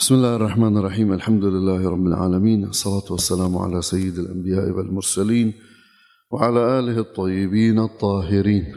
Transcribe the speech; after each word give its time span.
بسم 0.00 0.14
الله 0.14 0.36
الرحمن 0.36 0.76
الرحيم 0.76 1.12
الحمد 1.12 1.44
لله 1.44 1.90
رب 1.90 2.06
العالمين 2.06 2.64
الصلاة 2.64 3.12
والسلام 3.12 3.58
على 3.58 3.82
سيد 3.82 4.18
الأنبياء 4.18 4.70
والمرسلين 4.70 5.54
وعلى 6.30 6.78
آله 6.78 6.98
الطيبين 6.98 7.78
الطاهرين 7.78 8.74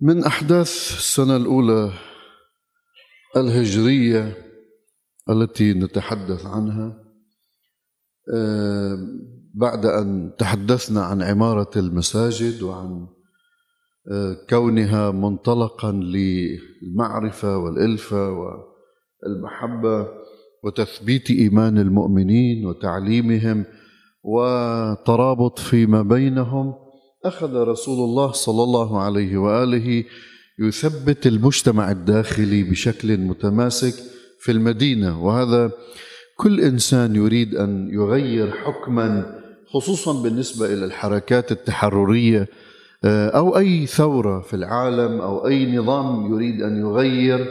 من 0.00 0.24
أحداث 0.24 0.96
السنة 0.98 1.36
الأولى 1.36 1.92
الهجرية 3.36 4.36
التي 5.30 5.72
نتحدث 5.72 6.46
عنها 6.46 7.04
بعد 9.54 9.86
أن 9.86 10.32
تحدثنا 10.38 11.04
عن 11.04 11.22
عمارة 11.22 11.70
المساجد 11.76 12.62
وعن 12.62 13.17
كونها 14.50 15.10
منطلقا 15.10 15.92
للمعرفة 15.92 17.58
والإلفة 17.58 18.30
والمحبة 18.30 20.08
وتثبيت 20.64 21.30
إيمان 21.30 21.78
المؤمنين 21.78 22.66
وتعليمهم 22.66 23.64
وترابط 24.22 25.58
فيما 25.58 26.02
بينهم 26.02 26.74
أخذ 27.24 27.54
رسول 27.56 28.04
الله 28.04 28.32
صلى 28.32 28.62
الله 28.62 29.00
عليه 29.00 29.36
وآله 29.36 30.04
يثبت 30.60 31.26
المجتمع 31.26 31.90
الداخلي 31.90 32.62
بشكل 32.62 33.18
متماسك 33.18 33.94
في 34.40 34.52
المدينة. 34.52 35.24
وهذا 35.24 35.70
كل 36.36 36.60
إنسان 36.60 37.16
يريد 37.16 37.54
أن 37.54 37.88
يغير 37.92 38.50
حكما 38.50 39.38
خصوصا 39.66 40.22
بالنسبة 40.22 40.66
إلى 40.66 40.84
الحركات 40.84 41.52
التحررية 41.52 42.48
آه، 43.04 43.28
أو 43.28 43.58
أي 43.58 43.86
ثورة 43.86 44.40
في 44.40 44.54
العالم 44.54 45.20
أو 45.20 45.46
أي 45.46 45.76
نظام 45.76 46.34
يريد 46.34 46.62
أن 46.62 46.80
يغير 46.80 47.46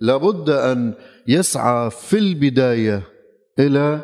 لابد 0.00 0.50
أن 0.50 0.94
يسعى 1.28 1.90
في 1.90 2.18
البداية 2.18 3.02
إلى 3.58 4.00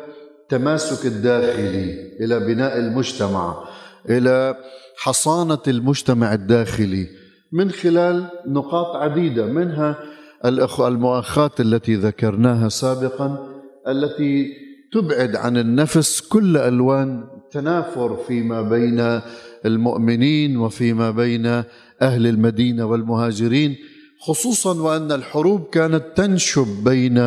تماسك 0.49 1.05
الداخلي 1.05 2.15
إلى 2.19 2.39
بناء 2.39 2.77
المجتمع 2.77 3.63
إلى 4.09 4.55
حصانة 4.97 5.59
المجتمع 5.67 6.33
الداخلي 6.33 7.07
من 7.51 7.71
خلال 7.71 8.27
نقاط 8.47 8.95
عديدة 8.95 9.45
منها 9.45 9.99
المؤاخاة 10.79 11.51
التي 11.59 11.95
ذكرناها 11.95 12.69
سابقا 12.69 13.47
التي 13.87 14.53
تبعد 14.93 15.35
عن 15.35 15.57
النفس 15.57 16.21
كل 16.21 16.57
ألوان 16.57 17.23
تنافر 17.51 18.15
فيما 18.27 18.61
بين 18.61 19.21
المؤمنين 19.65 20.57
وفيما 20.57 21.11
بين 21.11 21.45
أهل 22.01 22.27
المدينة 22.27 22.85
والمهاجرين 22.85 23.75
خصوصا 24.19 24.81
وأن 24.81 25.11
الحروب 25.11 25.69
كانت 25.71 26.03
تنشب 26.15 26.67
بين 26.83 27.17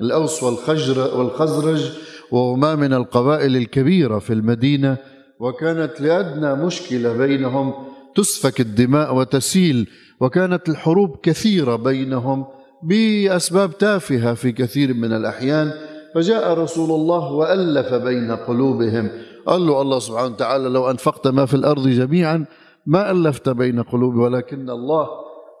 الأوس 0.00 0.42
والخزرج 0.42 1.92
وهما 2.30 2.74
من 2.74 2.92
القبائل 2.94 3.56
الكبيرة 3.56 4.18
في 4.18 4.32
المدينة 4.32 4.96
وكانت 5.40 6.00
لأدنى 6.00 6.54
مشكلة 6.54 7.12
بينهم 7.12 7.74
تسفك 8.14 8.60
الدماء 8.60 9.14
وتسيل 9.14 9.88
وكانت 10.20 10.68
الحروب 10.68 11.16
كثيرة 11.22 11.76
بينهم 11.76 12.44
بأسباب 12.82 13.78
تافهة 13.78 14.34
في 14.34 14.52
كثير 14.52 14.94
من 14.94 15.12
الأحيان 15.12 15.72
فجاء 16.14 16.58
رسول 16.58 16.90
الله 16.90 17.32
وألف 17.32 17.94
بين 17.94 18.30
قلوبهم 18.30 19.10
قال 19.46 19.66
له 19.66 19.82
الله 19.82 19.98
سبحانه 19.98 20.34
وتعالى 20.34 20.68
لو 20.68 20.90
أنفقت 20.90 21.28
ما 21.28 21.46
في 21.46 21.54
الأرض 21.54 21.88
جميعا 21.88 22.44
ما 22.86 23.10
ألفت 23.10 23.48
بين 23.48 23.82
قلوب 23.82 24.14
ولكن 24.14 24.70
الله 24.70 25.08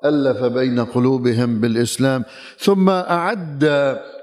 ألف 0.04 0.44
بين 0.44 0.80
قلوبهم 0.80 1.60
بالإسلام. 1.60 2.24
ثم 2.58 2.88
أعد 2.88 3.64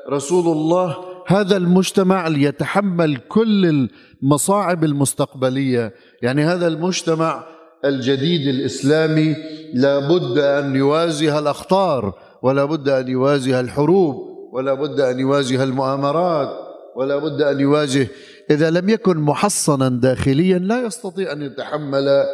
رسول 0.09 0.57
الله 0.57 0.95
هذا 1.27 1.57
المجتمع 1.57 2.27
ليتحمل 2.27 3.17
كل 3.17 3.87
المصاعب 4.23 4.83
المستقبلية. 4.83 5.93
يعني 6.21 6.43
هذا 6.43 6.67
المجتمع 6.67 7.43
الجديد 7.85 8.47
الإسلامي 8.47 9.35
لابد 9.73 10.37
أن 10.37 10.75
يواجه 10.75 11.39
الأخطار 11.39 12.13
ولا 12.41 12.65
بد 12.65 12.89
أن 12.89 13.07
يواجه 13.07 13.59
الحروب 13.59 14.15
ولا 14.53 14.73
بد 14.73 14.99
أن 14.99 15.19
يواجه 15.19 15.63
المؤامرات 15.63 16.49
ولا 16.95 17.17
بد 17.17 17.41
أن 17.41 17.59
يواجه 17.59 18.07
إذا 18.51 18.69
لم 18.69 18.89
يكن 18.89 19.17
محصنا 19.17 19.89
داخليا 19.89 20.57
لا 20.57 20.85
يستطيع 20.85 21.31
أن 21.31 21.41
يتحمل 21.41 22.25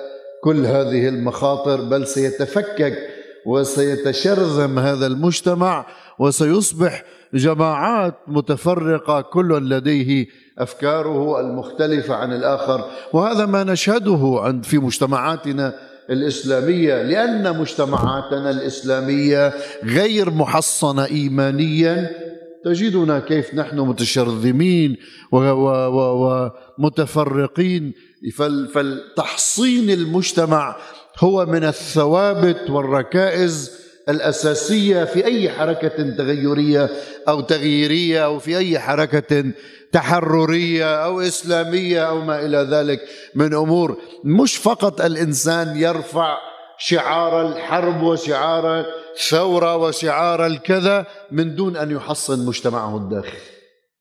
كل 0.43 0.65
هذه 0.65 1.09
المخاطر 1.09 1.81
بل 1.81 2.07
سيتفكك 2.07 2.93
وسيتشرذم 3.45 4.79
هذا 4.79 5.07
المجتمع 5.07 5.85
وسيصبح 6.19 7.03
جماعات 7.33 8.13
متفرقة 8.27 9.21
كل 9.21 9.69
لديه 9.69 10.25
أفكاره 10.57 11.39
المختلفة 11.39 12.15
عن 12.15 12.33
الآخر. 12.33 12.85
وهذا 13.13 13.45
ما 13.45 13.63
نشهده 13.63 14.39
عند 14.43 14.65
في 14.65 14.77
مجتمعاتنا 14.77 15.73
الإسلامية 16.09 17.01
لأن 17.01 17.59
مجتمعاتنا 17.59 18.49
الإسلامية 18.49 19.53
غير 19.83 20.31
محصنة 20.31 21.05
إيمانيا 21.05 22.24
تجدنا 22.65 23.19
كيف 23.19 23.53
نحن 23.53 23.79
متشرذمين 23.79 24.97
ومتفرقين 26.79 27.93
فالتحصين 28.73 29.89
المجتمع 29.89 30.75
هو 31.19 31.45
من 31.45 31.63
الثوابت 31.63 32.69
والركائز 32.69 33.71
الأساسية 34.09 35.03
في 35.03 35.25
أي 35.25 35.49
حركة 35.49 36.15
تغيرية 36.17 36.89
أو 37.27 37.41
تغييرية 37.41 38.25
أو 38.25 38.39
في 38.39 38.57
أي 38.57 38.79
حركة 38.79 39.45
تحررية 39.91 41.05
أو 41.05 41.21
إسلامية 41.21 42.09
أو 42.09 42.21
ما 42.21 42.45
إلى 42.45 42.57
ذلك 42.57 43.01
من 43.35 43.53
أمور. 43.53 43.97
مش 44.23 44.57
فقط 44.57 45.01
الإنسان 45.01 45.77
يرفع 45.77 46.37
شعار 46.77 47.47
الحرب 47.47 48.03
وشعار 48.03 48.85
الثورة 49.17 49.75
وشعار 49.75 50.45
الكذا 50.45 51.05
من 51.31 51.55
دون 51.55 51.77
أن 51.77 51.91
يحصن 51.91 52.45
مجتمعه 52.45 52.97
الداخلي. 52.97 53.39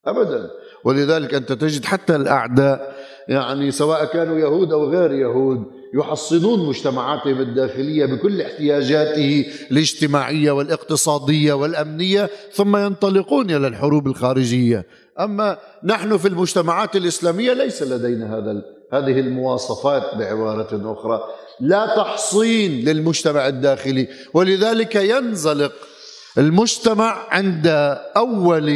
أبدا. 0.06 0.50
ولذلك 0.84 1.34
أنت 1.34 1.52
تجد 1.52 1.84
حتى 1.84 2.16
الأعداء 2.16 2.94
يعني 3.28 3.70
سواء 3.70 4.04
كانوا 4.04 4.38
يهود 4.38 4.72
أو 4.72 4.90
غير 4.90 5.12
يهود 5.12 5.64
يحصنون 5.94 6.68
مجتمعاتهم 6.68 7.40
الداخلية 7.40 8.06
بكل 8.06 8.42
احتياجاته 8.42 9.46
الاجتماعية 9.70 10.50
والاقتصادية 10.50 11.52
والأمنية 11.52 12.30
ثم 12.52 12.76
ينطلقون 12.76 13.50
إلى 13.50 13.66
الحروب 13.66 14.06
الخارجية. 14.06 14.86
أما 15.20 15.58
نحن 15.84 16.16
في 16.16 16.28
المجتمعات 16.28 16.96
الإسلامية 16.96 17.52
ليس 17.52 17.82
لدينا 17.82 18.38
هذا 18.38 18.62
هذه 18.92 19.20
المواصفات 19.20 20.14
بعبارة 20.18 20.92
أخرى. 20.92 21.22
لا 21.60 21.96
تحصين 21.96 22.84
للمجتمع 22.84 23.48
الداخلي 23.48 24.08
ولذلك 24.34 24.94
ينزلق 24.94 25.72
المجتمع 26.38 27.26
عند 27.30 27.66
أول 28.16 28.68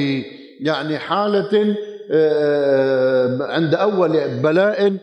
يعني 0.60 0.98
حالة 0.98 1.76
آه، 2.10 3.38
عند 3.40 3.74
أول 3.74 4.40
بلاء 4.42 4.96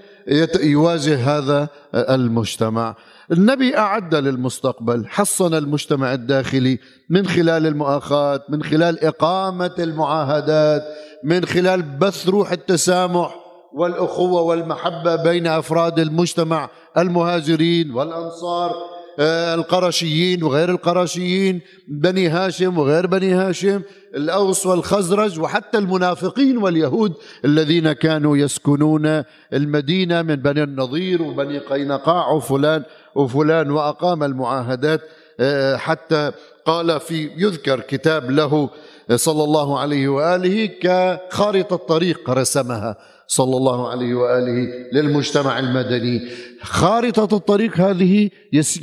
يواجه 0.62 1.16
هذا 1.16 1.68
المجتمع. 1.96 2.96
النبي 3.32 3.78
أعد 3.78 4.16
للمستقبل 4.16 5.08
حصن 5.08 5.54
المجتمع 5.54 6.14
الداخلي 6.14 6.80
من 7.10 7.28
خلال 7.28 7.68
المؤاخاة 7.68 8.44
من 8.50 8.64
خلال 8.64 9.04
إقامة 9.04 9.72
المعاهدات 9.80 10.84
من 11.24 11.46
خلال 11.46 11.82
بث 11.82 12.30
روح 12.30 12.52
التسامح. 12.52 13.45
والأخوة 13.76 14.42
والمحبة 14.42 15.16
بين 15.16 15.48
أفراد 15.48 16.00
المجتمع 16.00 16.70
المهاجرين 16.98 17.92
والأنصار 17.92 18.72
آه، 19.20 19.54
القرشيين 19.54 20.44
وغير 20.44 20.70
القرشيين 20.70 21.62
بني 21.88 22.28
هاشم 22.28 22.78
وغير 22.78 23.08
بني 23.08 23.34
هاشم 23.34 23.82
الأوس 24.16 24.66
والخزرج 24.66 25.40
وحتى 25.40 25.78
المنافقين 25.78 26.58
واليهود 26.58 27.14
الذين 27.46 27.92
كانوا 27.92 28.38
يسكنون 28.38 29.24
المدينة 29.54 30.22
من 30.22 30.36
بني 30.36 30.64
النضير 30.64 31.22
وبني 31.22 31.58
قينقاع 31.58 32.32
وفلان 32.32 32.84
وفلان 33.16 33.72
وأقام 33.72 34.24
المعاهدات 34.24 35.02
آه، 35.40 35.76
حتى 35.76 36.32
قال 36.66 37.00
في 37.00 37.30
يذكر 37.38 37.80
كتاب 37.80 38.32
له 38.32 38.70
صلى 39.16 39.44
الله 39.44 39.80
عليه 39.80 40.08
وآله 40.08 40.66
كخارطة 40.66 41.76
طريق 41.76 42.30
رسمها. 42.30 42.98
صلى 43.28 43.58
الله 43.58 43.90
عليه 43.90 44.14
وآله 44.16 44.74
للمجتمع 44.94 45.60
المدني. 45.60 46.22
خارطة 46.62 47.36
الطريق 47.36 47.80
هذه 47.80 48.30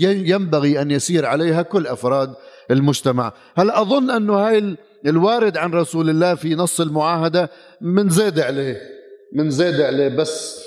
ينبغي 0.01 0.83
أن 0.83 0.91
يسير 0.91 1.27
عليها 1.27 1.63
كل 1.63 1.87
أفراد 1.87 2.35
المجتمع. 2.71 3.33
هل 3.55 3.71
أظن 3.71 4.11
انه 4.11 4.35
هاي 4.35 4.77
الوارد 5.07 5.57
عن 5.57 5.71
رسول 5.71 6.11
الله 6.11 6.35
في 6.35 6.55
نص 6.55 6.81
المعاهدة 6.81 7.51
من 7.81 8.09
زيد 8.09 8.41
عليه؟ 8.41 8.81
من 9.33 9.51
زيد 9.51 9.81
عليه 9.81 10.09
بس. 10.09 10.61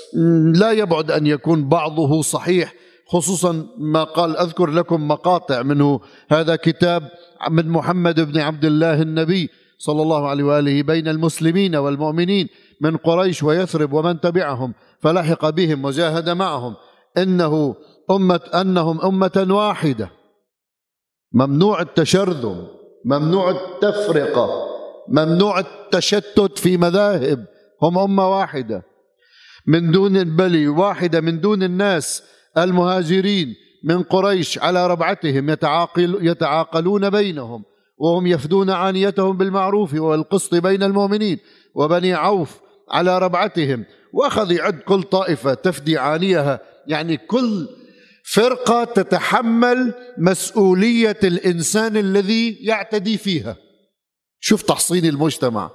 لا 0.54 0.72
يبعد 0.72 1.10
أن 1.10 1.26
يكون 1.26 1.68
بعضه 1.68 2.22
صحيح 2.22 2.74
خصوصا 3.06 3.66
ما 3.78 4.04
قال 4.04 4.36
أذكر 4.36 4.66
لكم 4.66 5.08
مقاطع 5.08 5.62
منه. 5.62 6.00
هذا 6.30 6.56
كتاب 6.56 7.02
من 7.50 7.68
محمد 7.68 8.20
بن 8.20 8.40
عبد 8.40 8.64
الله 8.64 9.02
النبي 9.02 9.50
صلى 9.78 10.02
الله 10.02 10.28
عليه 10.28 10.44
وآله 10.44 10.82
بين 10.82 11.08
المسلمين 11.08 11.76
والمؤمنين. 11.76 12.48
من 12.80 12.96
قريش 12.96 13.42
ويثرب 13.42 13.92
ومن 13.92 14.20
تبعهم 14.20 14.74
فلحق 15.00 15.50
بهم 15.50 15.84
وجاهد 15.84 16.28
معهم. 16.28 16.74
إنه 17.18 17.74
أمة 18.10 18.40
أنهم 18.54 19.00
أمة 19.00 19.46
واحدة. 19.50 20.10
ممنوع 21.32 21.80
التشرذم 21.80 22.66
ممنوع 23.04 23.50
التفرقة 23.50 24.48
ممنوع 25.08 25.58
التشتت 25.58 26.58
في 26.58 26.76
مذاهب. 26.76 27.46
هم 27.82 27.98
أمة 27.98 28.30
واحدة. 28.30 28.82
من 29.66 29.90
دون 29.90 30.16
البلي 30.16 30.68
واحدة 30.68 31.20
من 31.20 31.40
دون 31.40 31.62
الناس. 31.62 32.22
المهاجرين 32.58 33.54
من 33.84 34.02
قريش 34.02 34.58
على 34.58 34.86
ربعتهم 34.86 35.50
يتعاقل 35.50 36.18
يتعاقلون 36.20 37.10
بينهم 37.10 37.64
وهم 37.98 38.26
يفدون 38.26 38.70
عانيتهم 38.70 39.36
بالمعروف 39.36 39.94
والقسط 39.94 40.54
بين 40.54 40.82
المؤمنين. 40.82 41.38
وبني 41.74 42.14
عوف 42.14 42.60
على 42.90 43.18
ربعتهم. 43.18 43.84
وأخذ 44.12 44.52
يعد 44.52 44.78
كل 44.80 45.02
طائفة 45.02 45.54
تفدي 45.54 45.98
عانيها 45.98 46.60
يعني 46.86 47.16
كل 47.16 47.68
فرقة 48.24 48.84
تتحمل 48.84 49.94
مسؤولية 50.18 51.18
الإنسان 51.24 51.96
الذي 51.96 52.58
يعتدي 52.60 53.18
فيها. 53.18 53.56
شوف 54.40 54.62
تحصين 54.62 55.04
المجتمع. 55.04 55.70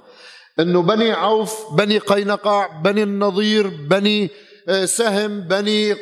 إنه 0.60 0.82
بني 0.82 1.12
عوف 1.12 1.74
بني 1.74 1.98
قينقاع 1.98 2.80
بني 2.80 3.02
النضير 3.02 3.68
بني 3.68 4.30
آه، 4.68 4.84
سهم 4.84 5.40
بني 5.40 5.92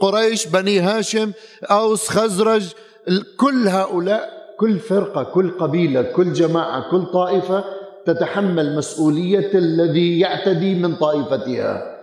قريش 0.00 0.46
بني 0.46 0.80
هاشم 0.80 1.32
أوس 1.62 2.08
خزرج 2.08 2.72
كل 3.36 3.68
هؤلاء 3.68 4.30
كل 4.58 4.78
فرقة 4.78 5.22
كل 5.22 5.50
قبيلة 5.50 6.02
كل 6.02 6.32
جماعة 6.32 6.90
كل 6.90 7.06
طائفة 7.06 7.64
تتحمل 8.08 8.76
مسؤولية 8.76 9.50
الذي 9.54 10.20
يعتدي 10.20 10.74
من 10.74 10.96
طائفتها. 10.96 11.98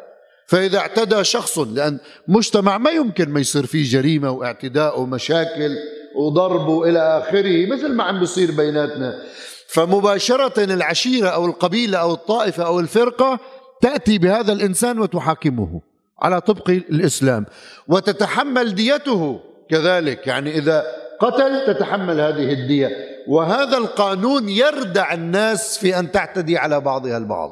فإذا 0.48 0.78
اعتدى 0.78 1.24
شخص 1.24 1.60
لأن 1.60 1.98
مجتمع 2.28 2.78
ما 2.78 2.90
يمكن 2.90 3.30
ما 3.30 3.40
يصير 3.40 3.66
فيه 3.66 3.84
جريمة 3.90 4.32
واعتداء 4.32 5.02
ومشاكل 5.02 5.76
وضرب 6.16 6.68
وإلى 6.68 7.00
آخره 7.00 7.66
مثل 7.66 7.94
ما 7.94 8.04
عم 8.04 8.20
بيصير 8.20 8.52
بيناتنا. 8.52 9.24
فمباشرة 9.68 10.64
العشيرة 10.64 11.28
أو 11.28 11.46
القبيلة 11.46 11.98
أو 11.98 12.14
الطائفة 12.14 12.66
أو 12.66 12.80
الفرقة 12.80 13.40
تأتي 13.82 14.18
بهذا 14.18 14.54
الإنسان 14.54 15.00
وتحاكمه 15.00 15.82
على 16.22 16.42
طبق 16.42 16.70
الإسلام. 16.70 17.46
وتتحمل 17.88 18.76
ديته 18.76 19.40
كذلك. 19.70 20.28
يعني 20.28 20.58
إذا 20.58 20.84
قتل 21.20 21.66
تتحمل 21.68 22.22
هذه 22.22 22.54
الدية. 22.54 23.15
وهذا 23.28 23.78
القانون 23.78 24.50
يردع 24.50 25.14
الناس 25.14 25.78
في 25.78 26.00
أن 26.00 26.12
تعتدي 26.12 26.58
على 26.58 26.80
بعضها 26.80 27.18
البعض. 27.18 27.52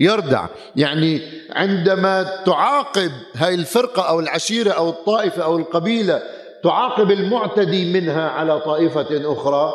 يردع. 0.00 0.46
يعني 0.76 1.20
عندما 1.50 2.42
تعاقب 2.46 3.10
هاي 3.34 3.54
الفرقة 3.54 4.02
أو 4.08 4.20
العشيرة 4.20 4.72
أو 4.72 4.90
الطائفة 4.90 5.44
أو 5.44 5.58
القبيلة 5.58 6.22
تعاقب 6.64 7.10
المعتدي 7.10 7.92
منها 7.92 8.28
على 8.28 8.60
طائفة 8.60 9.32
أخرى 9.32 9.72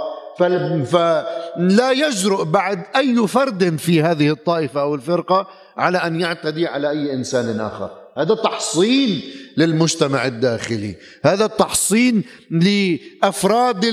فلا 0.86 1.92
يجرؤ 1.92 2.44
بعد 2.44 2.84
أي 2.96 3.28
فرد 3.28 3.76
في 3.76 4.02
هذه 4.02 4.30
الطائفة 4.30 4.82
أو 4.82 4.96
الفرقة 4.96 5.48
على 5.78 5.98
أن 5.98 6.22
يعتدي 6.22 6.68
على 6.68 6.90
أي 6.90 7.14
إنسان 7.14 7.60
آخر. 7.60 7.90
هذا 8.18 8.36
تحصين 8.36 9.22
للمجتمع 9.58 10.26
الداخلي. 10.26 10.96
هذا 11.24 11.46
التحصين 11.46 12.24
لأفراد 12.52 13.86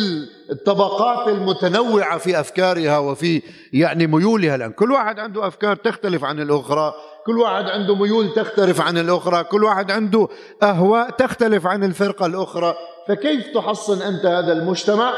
الطبقات 0.50 1.28
المتنوعة 1.28 2.18
في 2.18 2.40
أفكارها 2.40 2.98
وفي 2.98 3.42
يعني 3.72 4.06
ميولها 4.06 4.56
لأن 4.56 4.72
كل 4.72 4.92
واحد 4.92 5.18
عنده 5.18 5.46
أفكار 5.46 5.76
تختلف 5.76 6.24
عن 6.24 6.40
الأخرى 6.40 6.94
كل 7.26 7.38
واحد 7.38 7.64
عنده 7.64 7.94
ميول 7.94 8.34
تختلف 8.34 8.80
عن 8.80 8.98
الأخرى 8.98 9.44
كل 9.44 9.64
واحد 9.64 9.90
عنده 9.90 10.28
أهواء 10.62 11.10
تختلف 11.10 11.66
عن 11.66 11.84
الفرقة 11.84 12.26
الأخرى. 12.26 12.74
فكيف 13.08 13.46
تحصن 13.54 14.02
أنت 14.02 14.26
هذا 14.26 14.52
المجتمع 14.52 15.12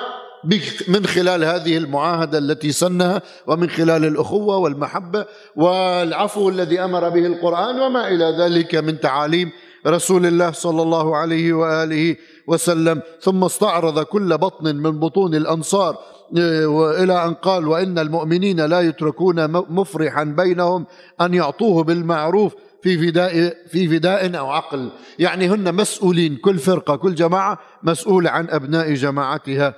من 0.89 1.07
خلال 1.07 1.45
هذه 1.45 1.77
المعاهدة 1.77 2.39
التي 2.39 2.73
سنها 2.73 3.23
ومن 3.47 3.71
خلال 3.71 4.05
الأخوة 4.05 4.57
والمحبة 4.57 5.25
والعفو 5.57 6.49
الذي 6.49 6.81
أمر 6.85 7.09
به 7.09 7.27
القرآن 7.27 7.81
وما 7.81 8.09
إلى 8.09 8.37
ذلك 8.39 8.75
من 8.75 9.01
تعاليم 9.01 9.51
رسول 9.87 10.27
الله 10.27 10.53
صلى 10.53 10.83
الله 10.83 11.17
عليه 11.17 11.53
وآله 11.53 12.17
وسلم 12.47 13.03
ثم 13.21 13.45
استعرض 13.45 14.01
كل 14.03 14.39
بطن 14.39 14.77
من 14.77 15.01
بطون 15.01 15.35
الأنصار 15.35 15.99
آه، 16.39 16.67
وإلى 16.67 17.25
أن 17.25 17.35
قال 17.35 17.69
وإن 17.69 17.99
المؤمنين 17.99 18.61
لا 18.61 18.81
يتركون 18.81 19.51
مفرحا 19.51 20.25
بينهم 20.25 20.87
أن 21.21 21.35
يعطوه 21.35 21.85
بالمعروف 21.85 22.55
في 22.83 22.99
فداء 22.99 23.57
في 23.69 23.89
فداء 23.89 24.39
أو 24.39 24.51
عقل. 24.51 24.91
يعني 25.19 25.49
هن 25.49 25.75
مسؤولين 25.75 26.37
كل 26.37 26.59
فرقة 26.59 26.97
كل 26.97 27.15
جماعة 27.15 27.59
مسؤوله 27.83 28.31
عن 28.31 28.51
أبناء 28.51 28.95
جماعتها. 28.95 29.75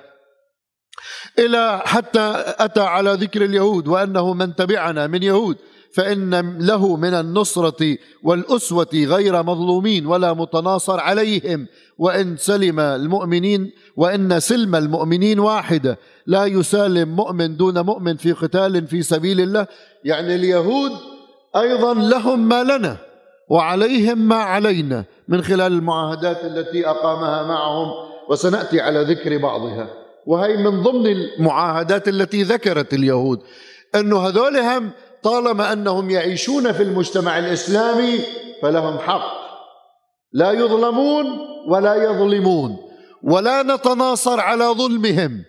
إلى 1.39 1.83
حتى 1.85 2.45
أتى 2.59 2.81
على 2.81 3.13
ذكر 3.13 3.45
اليهود 3.45 3.89
وأنه 3.89 4.35
من 4.35 4.55
تبعنا 4.55 5.07
من 5.07 5.23
يهود 5.23 5.57
فإن 5.95 6.59
له 6.59 6.97
من 6.97 7.15
النصرة 7.15 7.97
والأسوة 8.23 8.89
غير 8.95 9.43
مظلومين 9.43 10.07
ولا 10.07 10.33
متناصر 10.33 11.01
عليهم. 11.01 11.67
وإن 11.99 12.37
سلم 12.37 12.81
المؤمنين 12.81 13.73
وإن 13.97 14.41
سلم 14.41 14.75
المؤمنين 14.75 15.41
واحدة. 15.41 15.99
لا 16.27 16.45
يسالم 16.45 17.17
مؤمن 17.17 17.57
دون 17.57 17.81
مؤمن 17.81 18.17
في 18.17 18.33
قتال 18.33 18.87
في 18.87 19.03
سبيل 19.03 19.41
الله. 19.41 19.67
يعني 20.05 20.35
اليهود 20.35 20.93
أيضا 21.57 21.95
لهم 21.95 22.49
ما 22.49 22.63
لنا 22.63 22.97
وعليهم 23.51 24.19
ما 24.19 24.37
علينا 24.37 25.05
من 25.29 25.43
خلال 25.43 25.73
المعاهدات 25.73 26.45
التي 26.45 26.87
أقامها 26.87 27.43
معهم. 27.43 27.89
وسنأتي 28.29 28.81
على 28.81 29.03
ذكر 29.03 29.39
بعضها. 29.39 29.89
وهي 30.27 30.57
من 30.57 30.83
ضمن 30.83 31.07
المعاهدات 31.07 32.09
التي 32.09 32.43
ذكرت 32.43 32.95
اليهود. 32.95 33.41
انه 33.95 34.29
هذول 34.29 34.57
هم 34.57 34.91
طالما 35.23 35.73
أنهم 35.73 36.11
يعيشون 36.11 36.73
في 36.73 36.83
المجتمع 36.83 37.39
الإسلامي 37.39 38.21
فلهم 38.63 38.99
حق. 38.99 39.39
لا 40.33 40.53
يظلمون 40.53 41.27
ولا 41.69 41.95
يظلمون 41.95 42.77
ولا 43.23 43.63
نتناصر 43.63 44.41
على 44.41 44.65
ظلمهم. 44.65 45.45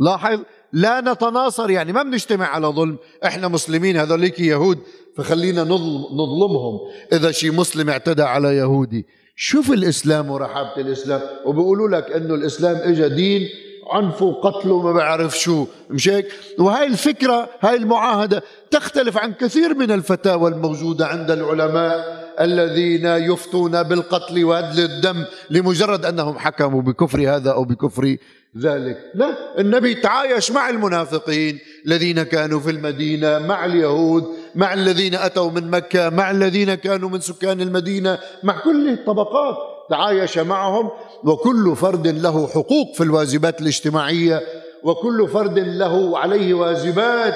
لاحظ؟ 0.00 0.40
لا 0.72 1.00
نتناصر 1.00 1.70
يعني 1.70 1.92
ما 1.92 2.02
بنجتمع 2.02 2.46
على 2.46 2.66
ظلم. 2.66 2.96
إحنا 3.24 3.48
مسلمين 3.48 3.96
هذوليك 3.96 4.40
يهود 4.40 4.78
فخلينا 5.16 5.62
نظلم 5.64 6.02
نظلمهم. 6.12 6.78
إذا 7.12 7.30
شي 7.30 7.50
مسلم 7.50 7.90
اعتدى 7.90 8.22
على 8.22 8.56
يهودي 8.56 9.06
شوف 9.36 9.70
الإسلام 9.70 10.30
ورحابة 10.30 10.76
الإسلام. 10.76 11.20
وبيقولوا 11.44 11.88
لك 11.88 12.10
إنه 12.10 12.34
الإسلام 12.34 12.76
اجى 12.76 13.08
دين 13.08 13.48
عنف 13.92 14.22
وقتل 14.22 14.70
وما 14.70 14.92
بعرف 14.92 15.38
شو. 15.38 15.66
مش 15.90 16.08
هيك؟ 16.08 16.26
وهي 16.58 16.86
الفكرة 16.86 17.48
هاي 17.60 17.76
المعاهدة 17.76 18.42
تختلف 18.70 19.18
عن 19.18 19.32
كثير 19.32 19.74
من 19.74 19.90
الفتاوى 19.90 20.50
الموجودة 20.50 21.06
عند 21.06 21.30
العلماء. 21.30 22.15
الذين 22.40 23.06
يفتون 23.06 23.82
بالقتل 23.82 24.44
وهدل 24.44 24.84
الدم 24.84 25.24
لمجرد 25.50 26.04
أنهم 26.04 26.38
حكموا 26.38 26.82
بكفر 26.82 27.36
هذا 27.36 27.50
أو 27.50 27.64
بكفر 27.64 28.16
ذلك. 28.58 28.98
لا 29.14 29.60
النبي 29.60 29.94
تعايش 29.94 30.50
مع 30.50 30.68
المنافقين 30.70 31.58
الذين 31.86 32.22
كانوا 32.22 32.60
في 32.60 32.70
المدينة 32.70 33.38
مع 33.38 33.64
اليهود 33.64 34.24
مع 34.54 34.74
الذين 34.74 35.14
أتوا 35.14 35.50
من 35.50 35.70
مكة 35.70 36.08
مع 36.08 36.30
الذين 36.30 36.74
كانوا 36.74 37.08
من 37.08 37.20
سكان 37.20 37.60
المدينة 37.60 38.18
مع 38.42 38.58
كل 38.58 38.88
الطبقات 38.88 39.56
تعايش 39.90 40.38
معهم. 40.38 40.90
وكل 41.24 41.76
فرد 41.76 42.06
له 42.06 42.46
حقوق 42.46 42.94
في 42.94 43.02
الواجبات 43.02 43.60
الاجتماعية 43.60 44.42
وكل 44.82 45.28
فرد 45.28 45.58
له 45.58 46.18
عليه 46.18 46.54
واجبات 46.54 47.34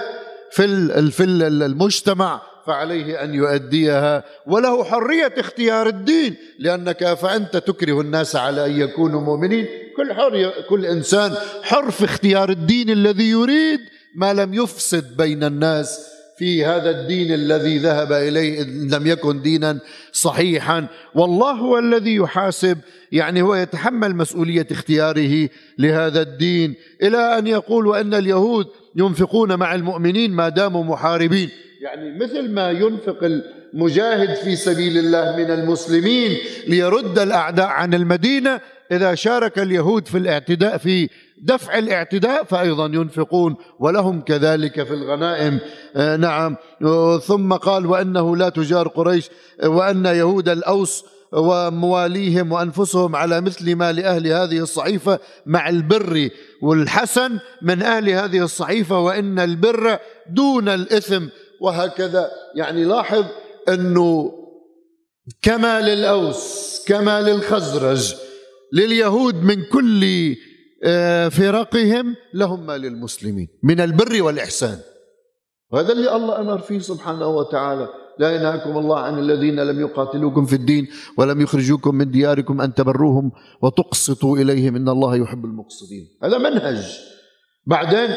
في 0.51 1.11
في 1.11 1.25
المجتمع. 1.25 2.41
فعليه 2.71 3.25
أن 3.25 3.35
يؤديها 3.35 4.25
وله 4.47 4.85
حرية 4.85 5.35
اختيار 5.39 5.87
الدين 5.87 6.35
لأنك 6.59 7.15
فأنت 7.15 7.57
تكره 7.57 8.01
الناس 8.01 8.37
على 8.37 8.67
أن 8.67 8.81
يكونوا 8.81 9.21
مؤمنين. 9.21 9.67
كل 9.97 10.13
حر 10.15 10.53
كل 10.69 10.87
إنسان 10.87 11.35
حر 11.63 11.91
في 11.91 12.05
اختيار 12.05 12.51
الدين 12.51 12.91
الذي 12.91 13.31
يريد 13.31 13.81
ما 14.15 14.33
لم 14.33 14.55
يفسد 14.55 15.17
بين 15.17 15.45
الناس. 15.45 16.07
في 16.39 16.65
هذا 16.65 16.91
الدين 16.91 17.35
الذي 17.35 17.79
ذهب 17.79 18.13
إليه 18.13 18.63
ان 18.63 18.95
لم 18.95 19.07
يكن 19.07 19.43
دينا 19.43 19.79
صحيحا. 20.13 20.87
والله 21.15 21.53
هو 21.53 21.79
الذي 21.79 22.15
يحاسب 22.15 22.79
يعني 23.13 23.43
هو 23.43 23.55
يتحمل 23.55 24.17
مسؤولية 24.17 24.67
اختياره 24.71 25.49
لهذا 25.79 26.23
الدين. 26.23 26.75
إلى 27.03 27.39
أن 27.39 27.47
يقول 27.47 27.87
وأن 27.87 28.15
اليهود 28.15 28.67
ينفقون 28.97 29.57
مع 29.59 29.75
المؤمنين 29.75 30.33
ما 30.33 30.49
داموا 30.49 30.85
محاربين. 30.85 31.51
يعني 31.81 32.19
مثل 32.19 32.51
ما 32.51 32.71
ينفق 32.71 33.19
المجاهد 33.23 34.35
في 34.35 34.57
سبيل 34.57 34.99
الله 34.99 35.37
من 35.37 35.51
المسلمين 35.51 36.39
ليرد 36.67 37.19
الأعداء 37.19 37.67
عن 37.67 37.95
المدينة 37.95 38.61
إذا 38.93 39.15
شارك 39.15 39.59
اليهود 39.59 40.09
في 40.09 40.19
الاعتداء 40.19 40.79
في 40.79 41.09
دفع 41.43 41.79
الاعتداء 41.79 42.45
فأيضا 42.45 42.87
ينفقون 42.87 43.57
ولهم 43.79 44.21
كذلك 44.21 44.83
في 44.83 44.95
الغنائم. 44.95 45.59
آه 45.97 46.17
نعم. 46.17 46.57
ثم 47.23 47.53
قال 47.53 47.87
وأنه 47.87 48.37
لا 48.37 48.49
تجار 48.49 48.89
قريش 48.89 49.31
وأن 49.65 50.07
يهود 50.07 50.49
الأوس 50.49 51.05
ومواليهم 51.33 52.53
وأنفسهم 52.53 53.17
على 53.17 53.41
مثل 53.41 53.75
ما 53.75 53.93
لأهل 53.93 54.27
هذه 54.27 54.59
الصحيفة 54.59 55.19
مع 55.47 55.69
البر 55.69 56.29
والحسن 56.63 57.39
من 57.63 57.83
أهل 57.83 58.09
هذه 58.09 58.45
الصحيفة 58.45 58.99
وإن 58.99 59.39
البر 59.39 59.99
دون 60.31 60.69
الإثم. 60.69 61.27
وهكذا. 61.61 62.31
يعني 62.57 62.85
لاحظ 62.85 63.25
أنه 63.69 64.33
كما 65.43 65.81
للاوس 65.81 66.71
كما 66.87 67.21
للخزرج 67.21 68.15
لليهود 68.73 69.35
من 69.35 69.65
كل 69.65 70.35
آه، 70.85 71.29
فرقهم 71.29 72.17
لهم 72.35 72.67
ما 72.67 72.79
للمسلمين 72.79 73.49
من 73.63 73.81
البر 73.81 74.23
والإحسان. 74.23 74.79
وهذا 75.73 75.93
اللي 75.93 76.17
الله 76.17 76.41
أمر 76.41 76.59
فيه 76.59 76.79
سبحانه 76.79 77.29
وتعالى. 77.29 77.89
لا 78.19 78.35
ينهاكم 78.35 78.79
الله 78.79 78.99
عن 78.99 79.19
الذين 79.19 79.61
لم 79.61 79.81
يقاتلوكم 79.81 80.47
في 80.47 80.57
الدين 80.57 80.89
ولم 81.19 81.41
يخرجوكم 81.41 81.95
من 81.95 82.11
دياركم 82.11 82.61
أن 82.61 82.75
تبروهم 82.75 83.33
وتقسطوا 83.63 84.37
إليهم 84.37 84.77
إن 84.77 84.89
الله 84.89 85.17
يحب 85.17 85.45
المقسطين. 85.45 86.09
هذا 86.23 86.39
منهج. 86.39 86.99
بعدين 87.67 88.15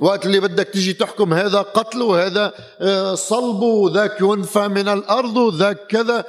وقت 0.00 0.26
اللي 0.26 0.40
بدك 0.40 0.68
تيجي 0.68 0.92
تحكم 0.92 1.34
هذا 1.34 1.58
قتل 1.58 2.02
وهذا 2.02 2.54
آه، 2.80 3.14
صلب 3.14 3.62
وذاك 3.62 4.20
ينفى 4.20 4.68
من 4.68 4.88
الأرض 4.88 5.36
وذاك 5.36 5.86
كذا. 5.86 6.24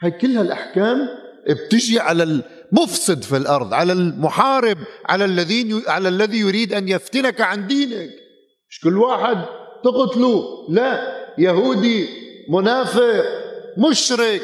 هاي 0.00 0.10
كلها 0.10 0.42
الأحكام 0.42 1.08
بتجي 1.50 2.00
على 2.00 2.22
المفسد 2.22 3.22
في 3.22 3.36
الأرض 3.36 3.74
على 3.74 3.92
المحارب 3.92 4.78
على 5.06 5.24
الذين 5.24 5.82
على 5.88 6.08
الذي 6.08 6.38
يريد 6.38 6.72
أن 6.72 6.88
يفتنك 6.88 7.40
عن 7.40 7.66
دينك. 7.66 8.10
مش 8.70 8.80
كل 8.80 8.98
واحد 8.98 9.44
تقتلوه 9.84 10.66
لا 10.68 11.16
يهودي 11.38 12.08
منافق 12.50 13.24
مشرك 13.78 14.42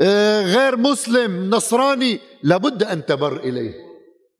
آه، 0.00 0.42
غير 0.42 0.76
مسلم 0.76 1.50
نصراني 1.50 2.20
لابد 2.42 2.82
أن 2.82 3.06
تبر 3.06 3.36
إليه. 3.36 3.74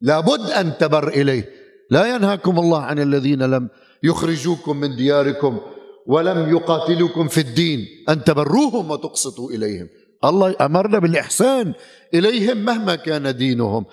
لابد 0.00 0.50
أن 0.50 0.78
تبر 0.78 1.08
إليه. 1.08 1.59
لا 1.90 2.14
ينهاكم 2.14 2.58
الله 2.58 2.80
عن 2.80 2.98
الذين 2.98 3.42
لم 3.42 3.68
يخرجوكم 4.02 4.76
من 4.76 4.96
دياركم 4.96 5.60
ولم 6.06 6.50
يقاتلوكم 6.56 7.28
في 7.28 7.40
الدين 7.40 7.86
أن 8.08 8.24
تبروهم 8.24 8.90
وتقسطوا 8.90 9.50
إليهم. 9.50 9.88
الله 10.24 10.56
أمرنا 10.60 10.98
بالإحسان 10.98 11.72
إليهم 12.14 12.56
مهما 12.56 12.94
كان 12.94 13.36
دينهم. 13.36 13.84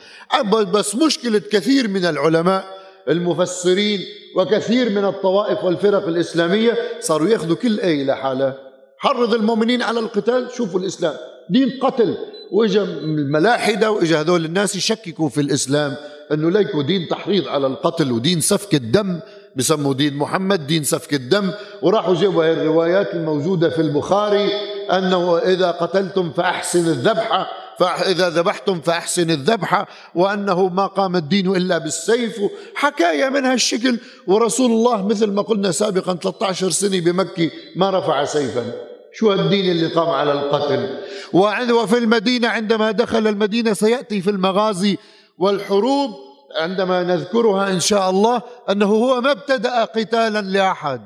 بس 0.73 0.95
مشكلة 0.95 1.39
كثير 1.39 1.87
من 1.87 2.05
العلماء 2.05 2.65
المفسرين 3.09 3.99
وكثير 4.35 4.89
من 4.89 5.05
الطوائف 5.05 5.63
والفرق 5.63 6.07
الإسلامية 6.07 6.77
صاروا 6.99 7.27
ياخذوا 7.27 7.55
كل 7.55 7.79
آية 7.79 8.03
لحالها 8.03 8.57
حرض 8.97 9.33
المؤمنين 9.33 9.81
على 9.81 9.99
القتال. 9.99 10.47
شوفوا 10.51 10.79
الإسلام. 10.79 11.13
دين 11.49 11.79
قتل. 11.81 12.17
وإجا 12.51 12.83
الملاحدة 12.83 13.91
وإجا 13.91 14.21
هذول 14.21 14.45
الناس 14.45 14.75
يشككوا 14.75 15.29
في 15.29 15.41
الإسلام. 15.41 15.95
أنه 16.31 16.51
ليكوا 16.51 16.83
دين 16.83 17.07
تحريض 17.07 17.47
على 17.47 17.67
القتل 17.67 18.11
ودين 18.11 18.41
سفك 18.41 18.75
الدم 18.75 19.19
بسموا 19.55 19.93
دين 19.93 20.13
محمد 20.13 20.67
دين 20.67 20.83
سفك 20.83 21.13
الدم. 21.13 21.51
وراحوا 21.81 22.15
جابوا 22.15 22.43
هاي 22.43 22.53
الروايات 22.53 23.13
الموجودة 23.13 23.69
في 23.69 23.81
البخاري 23.81 24.51
أنه 24.91 25.37
إذا 25.37 25.71
قتلتم 25.71 26.31
فأحسن 26.31 26.87
الذبحة 26.87 27.47
فإذا 27.79 28.29
ذبحتم 28.29 28.81
فأحسن 28.81 29.31
الذبحة 29.31 29.87
وأنه 30.15 30.69
ما 30.69 30.87
قام 30.87 31.15
الدين 31.15 31.55
إلا 31.55 31.77
بالسيف. 31.77 32.41
حكاية 32.75 33.29
من 33.29 33.45
هالشكل. 33.45 33.99
ورسول 34.27 34.71
الله 34.71 35.07
مثل 35.07 35.31
ما 35.31 35.41
قلنا 35.41 35.71
سابقا 35.71 36.13
13 36.13 36.69
سنة 36.69 36.99
بمكة 36.99 37.51
ما 37.75 37.89
رفع 37.89 38.23
سيفا. 38.23 38.63
شو 39.13 39.33
الدين 39.33 39.71
اللي 39.71 39.87
قام 39.87 40.09
على 40.09 40.31
القتل؟ 40.31 40.89
وفي 41.73 41.97
المدينة 41.97 42.47
عندما 42.47 42.91
دخل 42.91 43.27
المدينة 43.27 43.73
سيأتي 43.73 44.21
في 44.21 44.29
المغازي 44.29 44.97
والحروب 45.37 46.11
عندما 46.61 47.03
نذكرها 47.03 47.71
إن 47.71 47.79
شاء 47.79 48.09
الله 48.09 48.41
أنه 48.69 48.85
هو 48.85 49.21
ما 49.21 49.31
ابتدأ 49.31 49.85
قتالا 49.85 50.41
لأحد. 50.41 51.01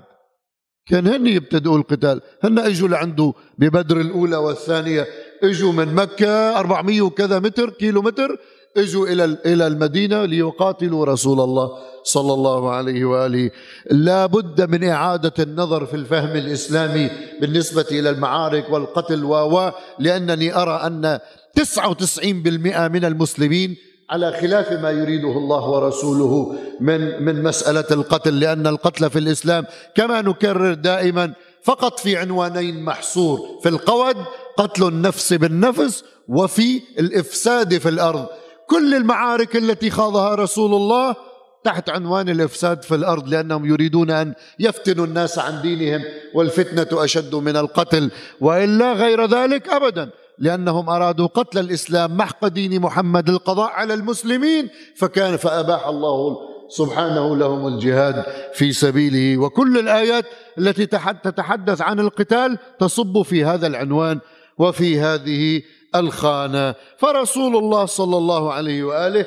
كان 0.87 1.07
هن 1.07 1.27
يبتدئوا 1.27 1.77
القتال. 1.77 2.21
هن 2.43 2.59
إجوا 2.59 2.87
لعنده 2.87 3.33
ببدر 3.57 4.01
الأولى 4.01 4.35
والثانية. 4.35 5.07
إجوا 5.43 5.71
من 5.71 5.95
مكة 5.95 6.59
400 6.59 7.01
وكذا 7.01 7.39
متر 7.39 7.69
كيلو 7.69 8.01
متر 8.01 8.37
إجوا 8.77 9.07
إلى 9.07 9.23
إلى 9.45 9.67
المدينة 9.67 10.25
ليقاتلوا 10.25 11.05
رسول 11.05 11.39
الله 11.39 11.71
صلى 12.03 12.33
الله 12.33 12.71
عليه 12.71 13.05
وآله. 13.05 13.51
لا 13.91 14.25
بد 14.25 14.69
من 14.71 14.83
إعادة 14.83 15.33
النظر 15.39 15.85
في 15.85 15.93
الفهم 15.93 16.35
الإسلامي 16.35 17.09
بالنسبة 17.41 17.85
إلى 17.91 18.09
المعارك 18.09 18.69
والقتل 18.69 19.23
و 19.23 19.71
لأنني 19.99 20.55
أرى 20.55 20.81
أن 20.87 21.19
99% 21.53 22.87
من 22.87 23.05
المسلمين 23.05 23.77
على 24.11 24.31
خلاف 24.31 24.71
ما 24.71 24.91
يريده 24.91 25.29
الله 25.29 25.69
ورسوله 25.69 26.55
من 26.79 27.23
من 27.23 27.43
مسألة 27.43 27.85
القتل 27.91 28.39
لأن 28.39 28.67
القتل 28.67 29.09
في 29.09 29.19
الإسلام 29.19 29.65
كما 29.95 30.21
نكرر 30.21 30.73
دائما 30.73 31.33
فقط 31.63 31.99
في 31.99 32.17
عنوانين 32.17 32.83
محصور 32.85 33.39
في 33.63 33.69
القود 33.69 34.15
قتل 34.57 34.87
النفس 34.87 35.33
بالنفس 35.33 36.03
وفي 36.27 36.81
الإفساد 36.99 37.77
في 37.77 37.89
الأرض. 37.89 38.25
كل 38.67 38.95
المعارك 38.95 39.55
التي 39.55 39.89
خاضها 39.89 40.35
رسول 40.35 40.73
الله 40.73 41.15
تحت 41.63 41.89
عنوان 41.89 42.29
الإفساد 42.29 42.83
في 42.83 42.95
الأرض 42.95 43.29
لأنهم 43.29 43.65
يريدون 43.65 44.11
أن 44.11 44.33
يفتنوا 44.59 45.05
الناس 45.05 45.39
عن 45.39 45.61
دينهم 45.61 46.01
والفتنة 46.33 47.03
أشد 47.03 47.35
من 47.35 47.57
القتل 47.57 48.11
وإلا 48.41 48.93
غير 48.93 49.25
ذلك 49.25 49.69
ابدا. 49.69 50.09
لأنهم 50.41 50.89
أرادوا 50.89 51.27
قتل 51.27 51.59
الإسلام 51.59 52.17
محق 52.17 52.47
دين 52.47 52.81
محمد 52.81 53.29
القضاء 53.29 53.69
على 53.71 53.93
المسلمين 53.93 54.69
فكان 54.95 55.37
فأباح 55.37 55.87
الله 55.87 56.37
سبحانه 56.69 57.35
لهم 57.37 57.67
الجهاد 57.67 58.23
في 58.53 58.73
سبيله. 58.73 59.37
وكل 59.37 59.77
الآيات 59.79 60.25
التي 60.57 60.85
تتحدث 61.23 61.81
عن 61.81 61.99
القتال 61.99 62.57
تصب 62.79 63.21
في 63.21 63.45
هذا 63.45 63.67
العنوان 63.67 64.19
وفي 64.57 64.99
هذه 64.99 65.61
الخانة. 65.95 66.75
فرسول 66.97 67.55
الله 67.55 67.85
صلى 67.85 68.17
الله 68.17 68.53
عليه 68.53 68.83
وآله 68.83 69.25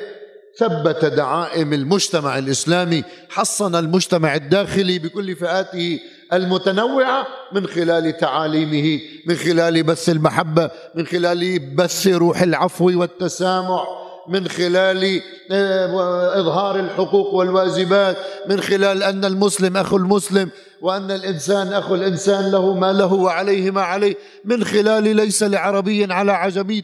ثبت 0.57 1.05
دعائم 1.05 1.73
المجتمع 1.73 2.37
الإسلامي 2.37 3.03
حصن 3.29 3.75
المجتمع 3.75 4.35
الداخلي 4.35 4.99
بكل 4.99 5.35
فئاته 5.35 5.99
المتنوعة 6.33 7.27
من 7.51 7.67
خلال 7.67 8.17
تعاليمه 8.17 8.99
من 9.25 9.35
خلال 9.35 9.83
بث 9.83 10.09
المحبة 10.09 10.71
من 10.95 11.05
خلال 11.05 11.59
بث 11.75 12.07
روح 12.07 12.41
العفو 12.41 12.99
والتسامح 12.99 14.05
من 14.27 14.47
خلال 14.47 15.21
آه، 15.51 16.39
إظهار 16.39 16.79
الحقوق 16.79 17.33
والواجبات 17.33 18.17
من 18.49 18.61
خلال 18.61 19.03
أن 19.03 19.25
المسلم 19.25 19.77
أخو 19.77 19.97
المسلم 19.97 20.49
وأن 20.81 21.11
الإنسان 21.11 21.73
أخو 21.73 21.95
الإنسان 21.95 22.51
له 22.51 22.73
ما 22.73 22.93
له 22.93 23.13
وعليه 23.13 23.71
ما 23.71 23.81
عليه 23.81 24.15
من 24.45 24.63
خلال 24.63 25.15
ليس 25.15 25.43
لعربي 25.43 26.13
على 26.13 26.31
عجمي 26.31 26.83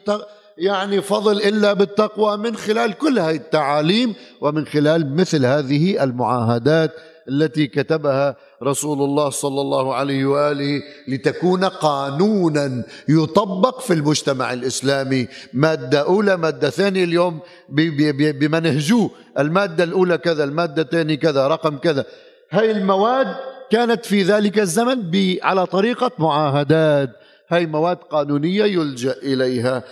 يعني 0.57 1.01
فضل 1.01 1.37
إلا 1.37 1.73
بالتقوى 1.73 2.37
من 2.37 2.55
خلال 2.55 2.93
كل 2.93 3.19
هذه 3.19 3.35
التعاليم 3.35 4.13
ومن 4.41 4.65
خلال 4.65 5.15
مثل 5.15 5.45
هذه 5.45 6.03
المعاهدات 6.03 6.91
التي 7.27 7.67
كتبها 7.67 8.35
رسول 8.63 9.01
الله 9.01 9.29
صلى 9.29 9.61
الله 9.61 9.95
عليه 9.95 10.25
واله 10.25 10.83
لتكون 11.07 11.65
قانونا 11.65 12.83
يطبق 13.09 13.81
في 13.81 13.93
المجتمع 13.93 14.53
الاسلامي 14.53 15.27
ماده 15.53 16.01
اولى 16.01 16.37
ماده 16.37 16.69
ثانية 16.69 17.03
اليوم 17.03 17.39
بمنهجوه 17.69 19.11
الماده 19.39 19.83
الاولى 19.83 20.17
كذا 20.17 20.43
الماده 20.43 20.81
الثانية 20.81 21.15
كذا 21.15 21.47
رقم 21.47 21.77
كذا 21.77 22.05
هاي 22.51 22.71
المواد 22.71 23.27
كانت 23.71 24.05
في 24.05 24.23
ذلك 24.23 24.59
الزمن 24.59 25.11
على 25.43 25.65
طريقه 25.65 26.11
معاهدات 26.19 27.09
هاي 27.49 27.65
مواد 27.65 27.97
قانونيه 27.97 28.63
يلجا 28.63 29.15
اليها 29.23 29.83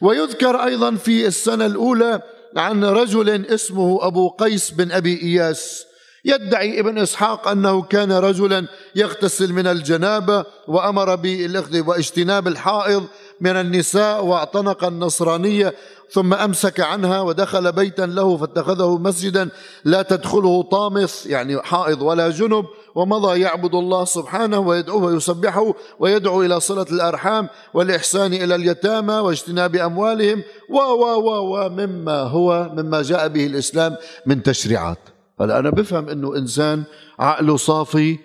ويذكر 0.00 0.64
أيضا 0.64 0.94
في 0.94 1.26
السنة 1.26 1.66
الاولى 1.66 2.22
عن 2.56 2.84
رجل 2.84 3.46
اسمه 3.46 4.06
ابو 4.06 4.28
قيس 4.28 4.70
بن 4.70 4.92
ابي 4.92 5.22
اياس 5.22 5.87
يدعي 6.28 6.80
ابن 6.80 6.98
إسحاق 6.98 7.48
أنه 7.48 7.82
كان 7.82 8.12
رجلا 8.12 8.66
يغتسل 8.94 9.52
من 9.52 9.66
الجنابة 9.66 10.44
وأمر 10.68 11.14
بالإخذ 11.14 11.88
واجتناب 11.88 12.48
الحائض 12.48 13.04
من 13.40 13.50
النساء 13.50 14.24
واعتنق 14.24 14.84
النصرانية 14.84 15.74
ثم 16.10 16.34
أمسك 16.34 16.80
عنها 16.80 17.20
ودخل 17.20 17.72
بيتا 17.72 18.02
له 18.02 18.36
فاتخذه 18.36 18.98
مسجدا 18.98 19.48
لا 19.84 20.02
تدخله 20.02 20.62
طامس 20.62 21.26
يعني 21.26 21.62
حائض 21.62 22.02
ولا 22.02 22.30
جنب 22.30 22.64
ومضى 22.94 23.40
يعبد 23.40 23.74
الله 23.74 24.04
سبحانه 24.04 24.58
ويدعوه 24.58 25.04
ويسبحه 25.04 25.74
ويدعو 25.98 26.42
إلى 26.42 26.60
صلة 26.60 26.86
الأرحام 26.92 27.48
والإحسان 27.74 28.34
إلى 28.34 28.54
اليتامى 28.54 29.14
واجتناب 29.14 29.76
أموالهم 29.76 30.42
و 30.70 30.78
و 30.78 31.54
و 31.54 31.68
مما 31.68 32.22
هو 32.22 32.70
مما 32.76 33.02
جاء 33.02 33.28
به 33.28 33.46
الإسلام 33.46 33.96
من 34.26 34.42
تشريعات. 34.42 35.17
هلا 35.40 35.58
أنا 35.58 35.70
بفهم 35.70 36.08
أنه 36.08 36.36
إنسان 36.36 36.82
عقله 37.18 37.56
صافي 37.56 38.18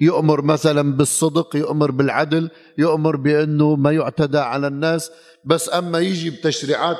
يؤمر 0.00 0.42
مثلا 0.42 0.96
بالصدق 0.96 1.56
يؤمر 1.56 1.90
بالعدل 1.90 2.50
يؤمر 2.78 3.16
بأنه 3.16 3.76
ما 3.76 3.92
يعتدى 3.92 4.38
على 4.38 4.66
الناس 4.66 5.10
بس 5.44 5.74
أما 5.74 5.98
يجي 5.98 6.30
بتشريعات 6.30 6.96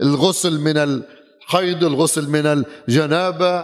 الغسل 0.00 0.60
من 0.60 0.76
الحيض 0.76 1.84
الغسل 1.84 2.30
من 2.30 2.64
الجنابة 2.88 3.60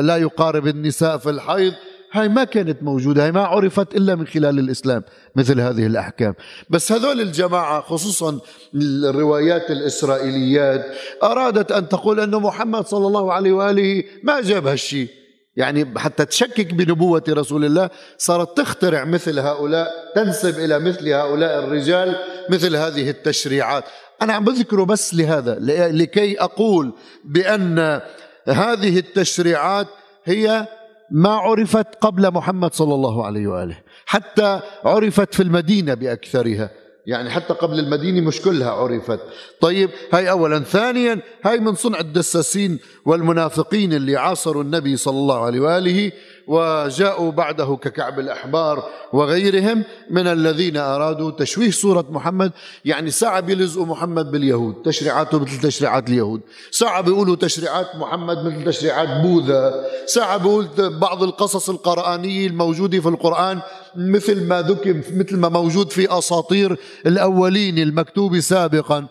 لا 0.00 0.16
يقارب 0.16 0.66
النساء 0.66 1.16
في 1.18 1.30
الحيض 1.30 1.72
هاي 2.12 2.28
ما 2.28 2.44
كانت 2.44 2.82
موجودة 2.82 3.24
هاي 3.24 3.32
ما 3.32 3.40
عرفت 3.40 3.94
إلا 3.94 4.14
من 4.14 4.26
خلال 4.26 4.58
الإسلام 4.58 5.02
مثل 5.36 5.60
هذه 5.60 5.86
الأحكام. 5.86 6.34
بس 6.70 6.92
هذول 6.92 7.20
الجماعة 7.20 7.80
خصوصا 7.80 8.40
الروايات 8.74 9.70
الإسرائيليات 9.70 10.86
أرادت 11.22 11.72
أن 11.72 11.88
تقول 11.88 12.20
أن 12.20 12.30
محمد 12.30 12.86
صلى 12.86 13.06
الله 13.06 13.32
عليه 13.32 13.52
وآله 13.52 14.04
ما 14.22 14.40
جاب 14.40 14.66
هالشيء. 14.66 15.08
يعني 15.56 15.94
حتى 15.96 16.24
تشكك 16.24 16.74
بنبوة 16.74 17.24
رسول 17.28 17.64
الله 17.64 17.90
صارت 18.18 18.56
تخترع 18.56 19.04
مثل 19.04 19.38
هؤلاء 19.38 19.90
تنسب 20.14 20.58
إلى 20.58 20.78
مثل 20.78 21.08
هؤلاء 21.08 21.58
الرجال 21.58 22.16
مثل 22.50 22.76
هذه 22.76 23.10
التشريعات. 23.10 23.84
أنا 24.22 24.32
عم 24.32 24.44
بذكره 24.44 24.84
بس 24.84 25.14
لهذا 25.14 25.58
لكي 25.92 26.40
أقول 26.40 26.92
بأن 27.24 28.00
هذه 28.48 28.98
التشريعات 28.98 29.86
هي 30.24 30.66
ما 31.10 31.30
عرفت 31.30 31.86
قبل 32.00 32.30
محمد 32.30 32.74
صلى 32.74 32.94
الله 32.94 33.26
عليه 33.26 33.46
وآله 33.46 33.78
حتى 34.06 34.60
عرفت 34.84 35.34
في 35.34 35.42
المدينة 35.42 35.94
بأكثرها. 35.94 36.70
يعني 37.06 37.30
حتى 37.30 37.54
قبل 37.54 37.78
المدينة 37.78 38.20
مش 38.20 38.40
كلها 38.42 38.70
عرفت. 38.70 39.20
طيب 39.60 39.90
هاي 40.12 40.30
أولا. 40.30 40.60
ثانيا 40.60 41.20
هاي 41.44 41.58
من 41.60 41.74
صنع 41.74 42.00
الدساسين 42.00 42.78
والمنافقين 43.04 43.92
اللي 43.92 44.16
عاصروا 44.16 44.62
النبي 44.62 44.96
صلى 44.96 45.18
الله 45.18 45.44
عليه 45.44 45.60
وآله 45.60 46.12
وجاءوا 46.46 47.30
بعده 47.30 47.78
ككعب 47.82 48.18
الأحبار 48.18 48.90
وغيرهم 49.12 49.84
من 50.10 50.26
الذين 50.26 50.76
أرادوا 50.76 51.30
تشويه 51.30 51.70
صورة 51.70 52.06
محمد 52.10 52.52
يعني 52.84 53.10
ساعة 53.10 53.40
بيلزقوا 53.40 53.86
محمد 53.86 54.30
باليهود 54.30 54.74
تشريعاته 54.84 55.38
مثل 55.38 55.60
تشريعات 55.60 56.08
اليهود. 56.08 56.40
ساعة 56.70 57.00
بيقولوا 57.00 57.36
تشريعات 57.36 57.96
محمد 57.96 58.44
مثل 58.44 58.64
تشريعات 58.64 59.08
بوذا. 59.22 59.86
ساعة 60.06 60.36
بيقول 60.36 60.68
بعض 60.98 61.22
القصص 61.22 61.70
القرآنية 61.70 62.46
الموجودة 62.46 63.00
في 63.00 63.08
القرآن 63.08 63.60
مثل 63.96 64.46
ما 64.46 64.62
ذكر 64.62 65.02
مثل 65.14 65.36
ما 65.36 65.48
موجود 65.48 65.90
في 65.90 66.18
أساطير 66.18 66.76
الأولين 67.06 67.78
المكتوب 67.78 68.40
سابقا. 68.40 69.06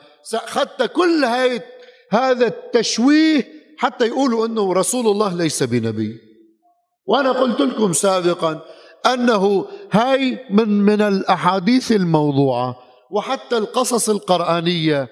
حتى 0.47 0.87
كل 0.87 1.23
هاي 1.23 1.61
هذا 2.11 2.47
التشويه 2.47 3.47
حتى 3.77 4.07
يقولوا 4.07 4.45
أنه 4.45 4.73
رسول 4.73 5.07
الله 5.07 5.35
ليس 5.35 5.63
بنبي. 5.63 6.28
وأنا 7.09 7.31
قلت 7.31 7.61
لكم 7.61 7.93
سابقا 7.93 8.61
أنه 9.05 9.65
هاي 9.91 10.45
من 10.49 10.69
من 10.69 11.01
الأحاديث 11.01 11.91
الموضوعة 11.91 12.75
وحتى 13.11 13.57
القصص 13.57 14.09
القرآنية. 14.09 15.09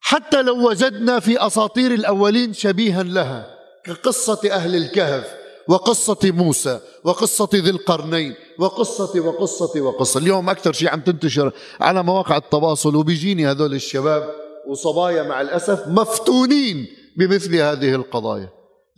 حتى 0.00 0.42
لو 0.42 0.68
وجدنا 0.68 1.20
في 1.20 1.46
أساطير 1.46 1.94
الأولين 1.94 2.52
شبيها 2.52 3.02
لها 3.02 3.58
كقصة 3.84 4.50
أهل 4.52 4.76
الكهف 4.76 5.34
وقصة 5.68 6.18
موسى 6.24 6.80
وقصة 7.04 7.48
ذي 7.54 7.70
القرنين 7.70 8.34
وقصة 8.58 9.20
وقصة 9.20 9.80
وقصة. 9.80 10.20
اليوم 10.20 10.50
أكثر 10.50 10.72
شيء 10.72 10.88
عم 10.88 11.00
تنتشر 11.00 11.52
على 11.80 12.02
مواقع 12.02 12.36
التواصل 12.36 12.96
وبيجيني 12.96 13.50
هذول 13.50 13.74
الشباب 13.74 14.30
وصبايا 14.68 15.22
مع 15.22 15.40
الأسف 15.40 15.88
مفتونين 15.88 16.86
بمثل 17.18 17.56
هذه 17.56 17.94
القضايا. 17.94 18.48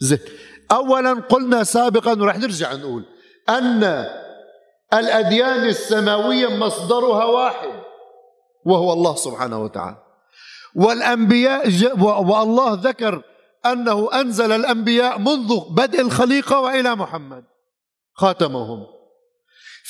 زين 0.00 0.18
اولا 0.72 1.12
قلنا 1.12 1.64
سابقا 1.64 2.20
ورح 2.22 2.38
نرجع 2.38 2.74
نقول 2.74 3.04
أن 3.48 4.06
الأديان 4.94 5.64
السماوية 5.64 6.48
مصدرها 6.48 7.24
واحد 7.24 7.82
وهو 8.66 8.92
الله 8.92 9.14
سبحانه 9.16 9.62
وتعالى. 9.62 9.96
والأنبياء 10.74 11.68
والله 12.04 12.80
ذكر 12.82 13.22
أنه 13.66 14.08
أنزل 14.12 14.52
الأنبياء 14.52 15.18
منذ 15.18 15.60
بدء 15.70 16.00
الخليقة 16.00 16.60
وإلى 16.60 16.96
محمد 16.96 17.44
خاتمهم. 18.14 18.86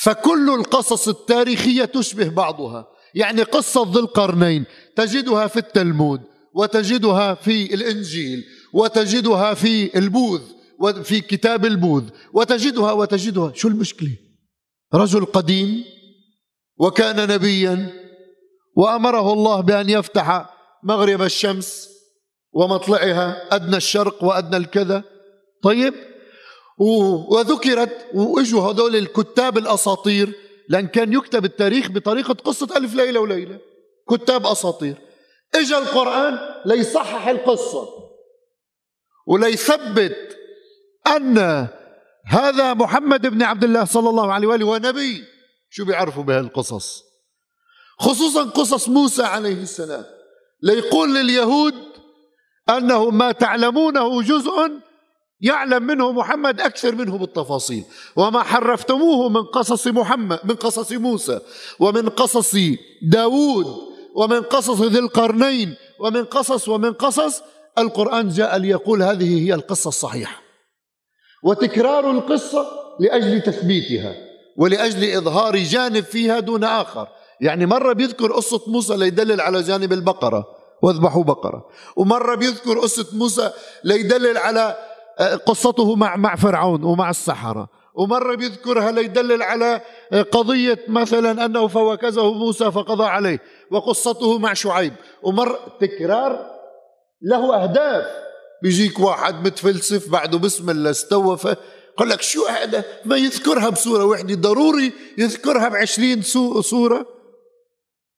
فكل 0.03 0.51
القصص 0.51 1.09
التاريخية 1.09 1.85
تشبه 1.85 2.29
بعضها. 2.29 2.87
يعني 3.15 3.43
قصة 3.43 3.93
ذي 3.93 3.99
القرنين 3.99 4.65
تجدها 4.97 5.47
في 5.47 5.57
التلمود 5.57 6.21
وتجدها 6.55 7.35
في 7.35 7.75
الإنجيل 7.75 8.45
وتجدها 8.73 9.55
في 9.55 9.99
البوذ. 9.99 10.41
في 11.03 11.21
كتاب 11.21 11.65
البوذ 11.65 12.05
وتجدها 12.33 12.93
وتجدها. 12.93 13.53
شو 13.55 13.69
المشكلة؟ 13.69 14.17
رجل 14.95 15.25
قديم 15.25 15.85
وكان 16.79 17.29
نبيا 17.29 17.93
وأمره 18.77 19.33
الله 19.33 19.61
بأن 19.61 19.91
يفتح 19.91 20.55
مغرب 20.83 21.23
الشمس 21.23 21.89
ومطلعها 22.53 23.55
أدنى 23.55 23.77
الشرق 23.77 24.25
وأدنى 24.25 24.57
الكذا. 24.57 25.03
طيب 25.63 25.95
وذكرت 27.29 28.07
وإجوا 28.15 28.63
هذول 28.63 28.97
الكتاب 28.97 29.59
الأساطير 29.59 30.33
لأن 30.69 30.87
كان 30.87 31.13
يكتب 31.13 31.45
التاريخ 31.45 31.91
بطريقة 31.91 32.35
قصة 32.35 32.77
ألف 32.77 32.95
ليلة 32.95 33.21
وليلة. 33.21 33.59
كتاب 34.11 34.47
أساطير. 34.47 34.97
اجى 35.55 35.79
القرآن 35.79 36.39
ليصحح 36.67 37.29
القصة 37.29 37.89
وليثبت 39.27 40.37
أن 41.07 41.69
هذا 42.27 42.75
محمد 42.75 43.27
بن 43.27 43.43
عبد 43.43 43.65
الله 43.65 43.85
صلى 43.85 44.11
الله 44.11 44.33
عليه 44.33 44.49
وآله 44.49 44.67
ونبي. 44.67 45.25
شو 45.71 45.85
بيعرفوا 45.85 46.23
بهالقصص 46.23 47.03
خصوصا 47.99 48.45
قصص 48.45 48.89
موسى 48.89 49.23
عليه 49.23 49.63
السلام. 49.63 50.05
ليقول 50.63 51.15
لليهود 51.15 51.75
أنه 52.69 53.11
ما 53.11 53.33
تعلمونه 53.33 54.23
جزء 54.23 54.71
يعلم 55.41 55.83
منه 55.83 56.13
محمد 56.13 56.61
أكثر 56.61 56.95
منه 56.95 57.19
بالتفاصيل. 57.19 57.85
وما 58.17 58.43
حرفتموه 58.43 59.29
من 59.29 59.43
قصص 59.43 59.87
محمد 59.87 60.41
من 60.45 60.55
قصص 60.55 60.93
موسى 60.93 61.41
ومن 61.79 62.09
قصص 62.09 62.57
داود 63.03 63.67
ومن 64.15 64.43
قصص 64.43 64.81
ذي 64.81 64.99
القرنين 64.99 65.77
ومن 66.01 66.25
قصص 66.25 66.69
ومن 66.69 66.93
قصص 66.93 67.43
القرآن 67.79 68.29
جاء 68.29 68.57
ليقول 68.57 69.03
هذه 69.03 69.47
هي 69.47 69.55
القصة 69.55 69.89
الصحيحة. 69.89 70.40
وتكرار 71.43 72.11
القصة 72.11 72.67
لأجل 73.01 73.41
تثبيتها 73.41 74.15
ولأجل 74.57 75.17
إظهار 75.17 75.57
جانب 75.57 76.05
فيها 76.05 76.41
دون 76.41 76.65
آخر. 76.65 77.09
يعني 77.41 77.67
مرة 77.67 77.93
بيذكر 77.93 78.33
قصة 78.33 78.61
موسى 78.67 78.97
ليدلل 78.97 79.41
على 79.41 79.63
جانب 79.63 79.93
البقرة. 79.93 80.45
واذبحوا 80.83 81.25
بقرة. 81.25 81.67
ومرة 81.97 82.35
بيذكر 82.35 82.79
قصة 82.79 83.07
موسى 83.13 83.51
ليدلل 83.85 84.39
على 84.39 84.77
آه، 85.19 85.35
قصته 85.35 85.95
مع 85.95 86.17
مع 86.17 86.37
فرعون 86.37 86.85
ومع 86.85 87.11
السحرة. 87.11 87.69
ومرة 87.95 88.35
بيذكرها 88.35 88.93
ليدلل 88.93 89.43
على 89.43 89.81
آه، 90.13 90.23
قضية 90.23 90.79
مثلا 90.89 91.45
أنه 91.45 91.67
فوكزه 91.67 92.33
موسى 92.33 92.71
فقضى 92.73 93.05
عليه 93.05 93.39
وقصته 93.71 94.39
مع 94.39 94.53
شعيب. 94.53 94.93
ومر 95.23 95.59
تكرار 95.81 96.47
له 97.23 97.63
أهداف. 97.63 98.30
بيجيك 98.63 99.01
واحد 99.01 99.35
متفلسف 99.47 100.11
بعده 100.11 100.39
بسم 100.39 100.71
الله 100.71 100.91
استوفى 100.91 101.57
قال 101.97 102.09
لك 102.09 102.23
شو 102.23 102.47
هذا؟ 102.47 102.85
ما 103.05 103.17
يذكرها 103.17 103.69
بصورة 103.69 104.05
واحدة 104.05 104.35
ضروري 104.35 104.93
يذكرها 105.19 105.69
بعشرين 105.69 106.23
صورة. 106.63 107.07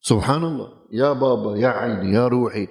سبحان 0.03 0.45
الله. 0.45 0.69
يا 0.93 1.13
بابا 1.13 1.57
يا 1.57 1.69
عيني 1.69 2.15
يا 2.15 2.29
روحي. 2.29 2.69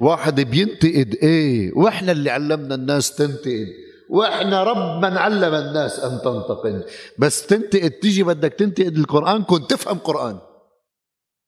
واحد 0.00 0.40
بينتقد 0.40 1.18
إيه 1.22 1.72
وإحنا 1.76 2.12
اللي 2.12 2.30
علمنا 2.30 2.74
الناس 2.74 3.16
تنتقد. 3.16 3.66
وإحنا 4.10 4.62
رب 4.62 5.04
من 5.04 5.16
علم 5.16 5.54
الناس 5.54 5.98
أن 6.00 6.18
تنتقد. 6.18 6.84
بس 7.18 7.46
تنتقد 7.46 7.90
تيجي 7.90 8.22
بدك 8.22 8.52
تنتقد 8.52 8.96
القرآن 8.96 9.42
كنت 9.42 9.70
تفهم 9.70 9.98
قرآن. 9.98 10.38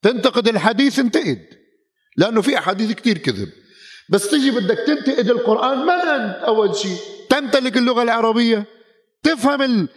تنتقد 0.03 0.49
الحديث 0.49 0.99
انتقد. 0.99 1.43
لأنه 2.17 2.41
في 2.41 2.59
أحاديث 2.59 2.93
كثير 2.93 3.19
كذب. 3.19 3.49
بس 4.11 4.31
تيجي 4.31 4.51
بدك 4.51 4.79
تنتقد 4.79 5.31
القرآن 5.31 5.79
من 5.79 5.90
أنت 5.90 6.45
أول 6.45 6.77
شيء 6.77 6.97
تمتلك 7.31 7.77
اللغة 7.77 8.03
العربية 8.03 8.64
تفهم 9.23 9.88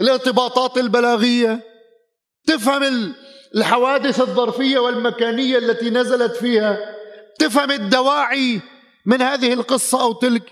الارتباطات 0.00 0.78
البلاغية 0.78 1.60
تفهم 2.46 3.14
الحوادث 3.54 4.20
الظرفية 4.20 4.78
والمكانية 4.78 5.58
التي 5.58 5.90
نزلت 5.90 6.36
فيها 6.36 6.78
تفهم 7.38 7.70
الدواعي 7.70 8.60
من 9.06 9.22
هذه 9.22 9.52
القصة 9.52 10.02
أو 10.02 10.12
تلك 10.12 10.42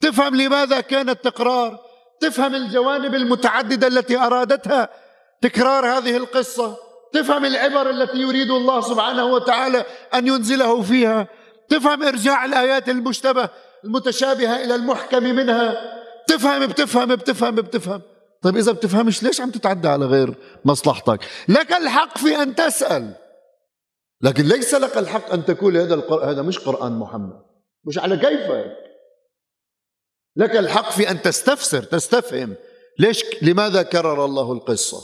تفهم 0.00 0.36
لماذا 0.36 0.80
كان 0.80 1.08
التقرار 1.08 1.78
تفهم 2.20 2.54
الجوانب 2.54 3.14
المتعددة 3.14 3.86
التي 3.86 4.16
أرادتها 4.16 4.88
تكرار 5.42 5.86
هذه 5.86 6.16
القصة 6.16 6.76
تفهم 7.12 7.44
العبر 7.44 7.90
التي 7.90 8.18
يريد 8.18 8.50
الله 8.50 8.80
سبحانه 8.80 9.24
وتعالى 9.24 9.84
أن 10.14 10.26
ينزله 10.26 10.82
فيها. 10.82 11.28
تفهم 11.68 12.02
إرجاع 12.02 12.44
الآيات 12.44 12.88
المشتبه 12.88 13.48
المتشابهة 13.84 14.64
إلى 14.64 14.74
المحكم 14.74 15.22
منها. 15.22 15.94
تفهم 16.28 16.66
بتفهم 16.66 17.16
بتفهم 17.16 17.54
بتفهم. 17.54 18.02
طيب 18.42 18.56
إذا 18.56 18.72
بتفهمش 18.72 19.22
ليش 19.22 19.40
عم 19.40 19.50
تتعدى 19.50 19.88
على 19.88 20.06
غير 20.06 20.34
مصلحتك؟ 20.64 21.20
لك 21.48 21.72
الحق 21.72 22.18
في 22.18 22.42
أن 22.42 22.54
تسأل. 22.54 23.14
لكن 24.20 24.44
ليس 24.44 24.74
لك 24.74 24.98
الحق 24.98 25.32
أن 25.32 25.44
تقول 25.44 25.76
هذا 25.76 25.94
القرآن 25.94 26.28
هذا 26.28 26.42
مش 26.42 26.58
قرآن 26.58 26.92
محمد. 26.92 27.42
مش 27.84 27.98
على 27.98 28.16
كيفك. 28.16 28.76
لك 30.36 30.56
الحق 30.56 30.90
في 30.90 31.10
أن 31.10 31.22
تستفسر 31.22 31.82
تستفهم. 31.82 32.54
ليش؟ 32.98 33.24
لماذا 33.42 33.82
كرر 33.82 34.24
الله 34.24 34.52
القصة؟ 34.52 34.98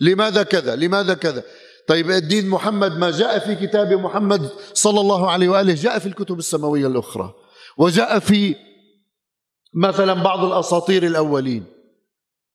لماذا 0.00 0.42
كذا؟ 0.42 0.76
لماذا 0.76 1.14
كذا؟ 1.14 1.42
طيب 1.88 2.10
الدين 2.10 2.48
محمد 2.48 2.98
ما 2.98 3.10
جاء 3.10 3.38
في 3.38 3.66
كتاب 3.66 3.92
محمد 3.92 4.48
صلى 4.74 5.00
الله 5.00 5.30
عليه 5.30 5.48
وآله 5.48 5.74
جاء 5.74 5.98
في 5.98 6.06
الكتب 6.06 6.38
السماوية 6.38 6.86
الأخرى 6.86 7.34
وجاء 7.78 8.18
في 8.18 8.56
مثلا 9.74 10.12
بعض 10.12 10.44
الأساطير 10.44 11.02
الأولين. 11.02 11.64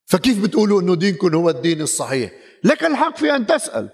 فكيف 0.06 0.44
بتقولوا 0.44 0.82
أنه 0.82 0.96
دينكم 0.96 1.36
هو 1.36 1.50
الدين 1.50 1.82
الصحيح؟ 1.82 2.32
لك 2.64 2.84
الحق 2.84 3.18
في 3.18 3.36
أن 3.36 3.46
تسأل. 3.46 3.90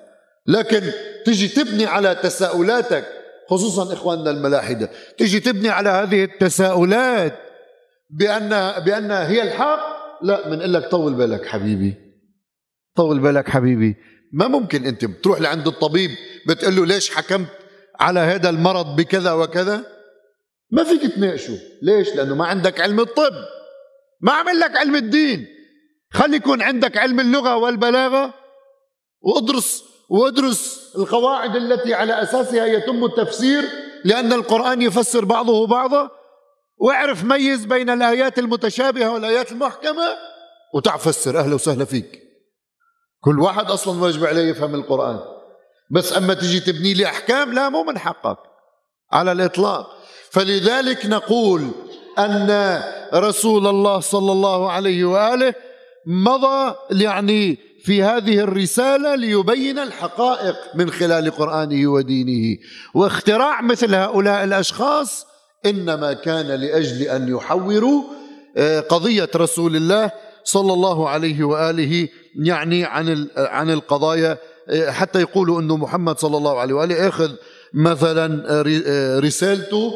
لكن 0.48 0.82
تجي 1.26 1.48
تبني 1.48 1.86
على 1.86 2.16
تساؤلاتك 2.16 3.06
خصوصا 3.50 3.94
إخواننا 3.94 4.32
الملاحدة 4.32 4.90
تجي 5.18 5.40
تبني 5.40 5.70
على 5.70 5.90
هذه 5.90 6.24
التساؤلات 6.24 7.40
بأن 8.10 8.50
بأنها 8.86 9.28
هي 9.30 9.42
الحق؟ 9.44 10.00
لا 10.22 10.50
بنقول 10.50 10.74
لك 10.74 10.92
طول 10.92 11.14
بالك 11.14 11.46
حبيبي. 11.46 11.94
طول 12.96 13.20
بالك 13.20 13.50
حبيبي. 13.50 13.96
ما 14.34 14.48
ممكن 14.48 14.86
انت 14.86 15.06
بتروح 15.06 15.42
لعند 15.42 15.68
الطبيب 15.68 16.12
بتقول 16.48 16.76
له 16.76 16.86
ليش 16.86 17.12
حكمت 17.12 17.48
على 18.00 18.20
هذا 18.20 18.50
المرض 18.50 18.96
بكذا 18.96 19.32
وكذا؟ 19.34 19.84
ما 20.72 20.84
فيك 20.84 21.16
تناقشه. 21.16 21.58
ليش؟ 21.82 22.16
لأنه 22.16 22.36
ما 22.36 22.46
عندك 22.46 22.82
علم 22.82 23.00
الطب. 23.00 23.34
ما 24.22 24.32
عمل 24.32 24.60
لك 24.60 24.78
علم 24.78 24.96
الدين. 24.96 25.48
خلي 26.14 26.36
يكون 26.36 26.62
عندك 26.62 26.98
علم 26.98 27.20
اللغة 27.20 27.56
والبلاغة 27.56 28.34
وادرس 29.22 29.84
وادرس 30.10 30.94
القواعد 30.98 31.56
التي 31.56 31.94
على 31.94 32.24
أساسها 32.24 32.66
يتم 32.66 33.06
التفسير 33.06 33.64
لأن 34.06 34.34
القرآن 34.34 34.82
يفسر 34.82 35.26
بعضه 35.26 35.68
بعضا. 35.68 36.10
واعرف 36.78 37.24
ميز 37.24 37.66
بين 37.66 37.90
الآيات 37.90 38.40
المتشابهة 38.40 39.14
والآيات 39.14 39.52
المحكمة 39.52 40.08
وتعرف 40.76 41.08
فسر 41.08 41.40
أهلا 41.40 41.56
وسهلا 41.56 41.86
فيك. 41.86 42.29
كل 43.22 43.40
واحد 43.40 43.72
أصلا 43.72 44.04
واجب 44.04 44.26
عليه 44.26 44.50
يفهم 44.50 44.76
القرآن. 44.76 45.20
بس 45.92 46.18
أما 46.18 46.34
تجي 46.34 46.60
تبني 46.60 46.94
لي 46.94 47.06
أحكام 47.06 47.54
لا 47.54 47.70
مو 47.70 47.84
من 47.84 47.98
حقك 47.98 48.38
على 49.12 49.32
الإطلاق. 49.32 49.88
فلذلك 50.32 51.06
نقول 51.06 51.72
أن 52.20 52.82
رسول 53.14 53.68
الله 53.68 54.00
صلى 54.00 54.32
الله 54.32 54.72
عليه 54.72 55.06
وآله 55.06 55.54
مضى 56.08 56.76
يعني 56.92 57.58
في 57.84 58.04
هذه 58.04 58.40
الرسالة 58.40 59.16
ليبين 59.16 59.80
الحقائق 59.80 60.56
من 60.76 60.92
خلال 60.92 61.32
قرآنه 61.32 61.92
ودينه. 61.92 62.58
واختراع 62.94 63.62
مثل 63.62 63.96
هؤلاء 63.96 64.44
الأشخاص 64.44 65.26
إنما 65.66 66.14
كان 66.14 66.48
لأجل 66.48 67.02
أن 67.02 67.36
يحوروا 67.36 68.04
آه، 68.58 68.80
قضية 68.80 69.30
رسول 69.36 69.76
الله 69.76 70.12
صلى 70.44 70.74
الله 70.74 71.10
عليه 71.10 71.44
وآله 71.44 72.08
يعني 72.36 72.86
عن 72.86 73.28
عن 73.38 73.70
القضايا 73.70 74.38
آه، 74.70 74.92
حتى 74.92 75.22
يقولوا 75.22 75.62
إنه 75.62 75.78
محمد 75.78 76.20
صلى 76.20 76.38
الله 76.38 76.60
عليه 76.60 76.74
وآله 76.74 77.08
أخذ 77.08 77.32
مثلا 77.74 78.44
آه، 78.60 79.20
رسالته 79.20 79.92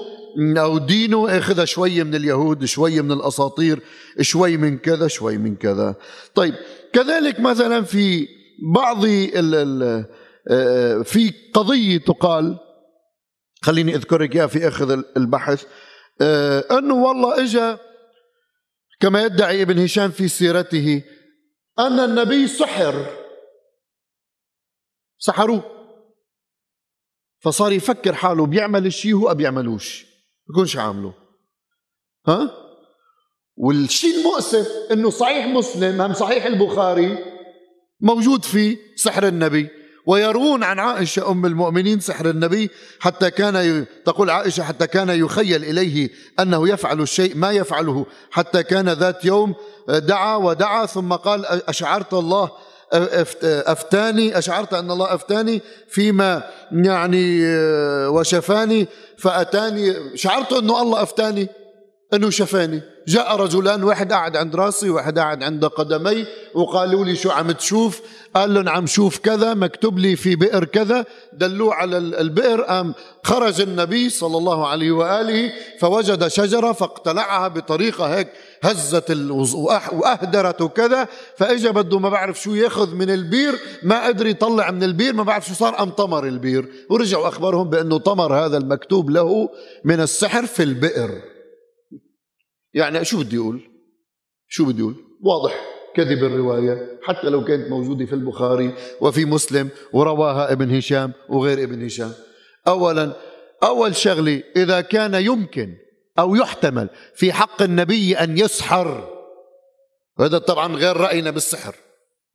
أو 0.58 0.78
دينه 0.78 1.38
اخذها 1.38 1.66
شوية 1.66 2.04
من 2.04 2.16
اليهود 2.16 2.66
شوية 2.66 3.02
من 3.02 3.12
الأساطير 3.12 3.80
شوي 4.22 4.58
من 4.58 4.78
كذا 4.78 5.08
شوي 5.08 5.38
من 5.38 5.56
كذا. 5.56 5.96
طيب 6.36 6.56
كذلك 6.94 7.40
مثلا 7.40 7.82
في 7.82 8.28
بعض 8.74 9.06
في 11.04 11.34
قضية 11.54 11.98
تقال 11.98 12.58
خليني 13.62 13.96
أذكرك 13.96 14.36
إياها 14.36 14.48
في 14.48 14.68
اخذ 14.68 15.00
البحث 15.18 15.64
آه 16.22 16.66
أنه 16.72 16.94
والله 16.94 17.44
اجى 17.44 17.78
كما 19.00 19.24
يدعي 19.24 19.62
ابن 19.62 19.80
هشام 19.84 20.12
في 20.12 20.28
سيرته 20.28 21.04
أن 21.80 22.00
النبي 22.00 22.48
سحر. 22.48 23.06
سحروه. 25.18 25.64
فصار 27.40 27.72
يفكر 27.72 28.14
حاله 28.14 28.46
بيعمل 28.46 28.86
الشيء 28.86 29.14
هو 29.16 29.34
بيعملوش. 29.34 30.06
بيكونش 30.48 30.78
عامله؟ 30.78 31.14
ها؟ 32.28 32.52
والشيء 33.56 34.16
المؤسف 34.20 34.68
إنه 34.92 35.10
صحيح 35.10 35.46
مسلم 35.46 36.02
هم 36.02 36.14
صحيح 36.14 36.46
البخاري 36.46 37.18
موجود 38.00 38.46
فيه 38.46 38.78
سحر 38.96 39.28
النبي. 39.28 39.83
ويروون 40.06 40.64
عن 40.64 40.80
عائشة 40.80 41.32
أم 41.32 41.46
المؤمنين 41.46 42.00
سحر 42.00 42.30
النبي 42.30 42.70
حتى 43.00 43.32
كان 43.32 43.86
تقول 44.06 44.30
عائشة 44.30 44.64
حتى 44.64 44.88
كان 44.88 45.10
يخيل 45.10 45.64
إليه 45.64 46.10
أنه 46.40 46.70
يفعل 46.70 47.02
الشيء 47.02 47.36
ما 47.36 47.52
يفعله 47.52 48.06
حتى 48.32 48.64
كان 48.64 48.90
ذات 48.90 49.26
يوم 49.26 49.56
دعا 49.88 50.36
ودعا 50.36 50.86
ثم 50.86 51.14
قال 51.14 51.46
أشعرت 51.70 52.14
الله 52.14 52.52
أفتاني 53.44 54.38
أشعرت 54.38 54.74
أن 54.74 54.92
الله 54.92 55.14
أفتاني 55.14 55.62
فيما 55.90 56.44
يعني 56.72 57.42
وشفاني 58.08 58.88
فأتاني 59.18 60.18
شعرت 60.18 60.54
أنه 60.54 60.82
الله 60.82 61.04
أفتاني 61.04 61.48
أنه 62.14 62.30
شفاني. 62.30 62.82
جاء 63.08 63.36
رجلان 63.36 63.84
واحد 63.84 64.14
قاعد 64.14 64.38
عند 64.38 64.56
راسي 64.56 64.90
واحد 64.90 65.20
قاعد 65.20 65.44
عند 65.44 65.66
قدمي 65.66 66.26
وقالوا 66.54 67.06
لي 67.06 67.16
شو 67.16 67.32
عم 67.32 67.52
تشوف؟ 67.52 68.02
قال 68.36 68.54
لهم 68.54 68.70
عم 68.70 68.86
شوف 68.86 69.18
كذا 69.18 69.54
مكتوب 69.54 70.00
لي 70.00 70.16
في 70.16 70.36
بئر 70.36 70.66
كذا. 70.66 71.06
دلوه 71.34 71.74
على 71.74 71.98
البئر 71.98 72.62
قام 72.62 72.94
خرج 73.24 73.62
النبي 73.62 74.10
صلى 74.10 74.38
الله 74.38 74.68
عليه 74.68 74.92
وآله 74.92 75.52
فوجد 75.80 76.28
شجرة 76.28 76.72
فاقتلعها 76.72 77.48
بطريقة 77.48 78.06
هيك 78.06 78.28
هزت 78.64 79.12
وأهدرت 79.92 80.62
وكذا. 80.62 81.08
فاجى 81.38 81.70
بده 81.70 82.00
ما 82.00 82.10
بعرف 82.10 82.42
شو 82.42 82.54
ياخذ 82.54 82.96
من 82.96 83.10
البير 83.10 83.60
ما 83.84 84.08
قدر 84.08 84.28
يطلع 84.28 84.72
من 84.72 84.84
البير 84.84 85.14
ما 85.14 85.24
بعرف 85.24 85.48
شو 85.48 85.54
صار 85.54 85.74
قام 85.74 85.90
طمر 85.90 86.28
البير. 86.28 86.70
ورجعوا 86.90 87.28
أخبرهم 87.28 87.70
بأنه 87.70 87.98
طمر 87.98 88.46
هذا 88.46 88.58
المكتوب 88.58 89.10
له 89.10 89.50
من 89.84 90.00
السحر 90.00 90.46
في 90.46 90.64
البئر. 90.64 91.33
يعني 92.74 93.06
شو 93.06 93.20
بدي 93.20 93.38
أقول؟ 93.38 93.62
شو 94.48 94.66
بدي 94.66 94.82
أقول؟ 94.82 94.96
واضح 95.22 95.56
كذب 95.96 96.24
الرواية 96.24 97.00
حتى 97.04 97.30
لو 97.30 97.44
كانت 97.44 97.70
موجودة 97.70 98.06
في 98.06 98.14
البخاري 98.14 98.74
وفي 99.02 99.26
مسلم 99.26 99.70
ورواها 99.94 100.52
ابن 100.52 100.76
هشام 100.76 101.14
وغير 101.30 101.64
ابن 101.64 101.86
هشام. 101.86 102.12
أولا 102.68 103.14
أول 103.64 103.96
شغلة 103.96 104.44
إذا 104.56 104.82
كان 104.82 105.14
يمكن 105.14 105.74
أو 106.20 106.36
يحتمل 106.36 106.90
في 107.16 107.34
حق 107.34 107.62
النبي 107.62 108.16
أن 108.16 108.38
يسحر 108.38 109.10
هذا 110.20 110.38
طبعا 110.38 110.76
غير 110.76 110.98
رأينا 110.98 111.32
بالسحر. 111.32 111.76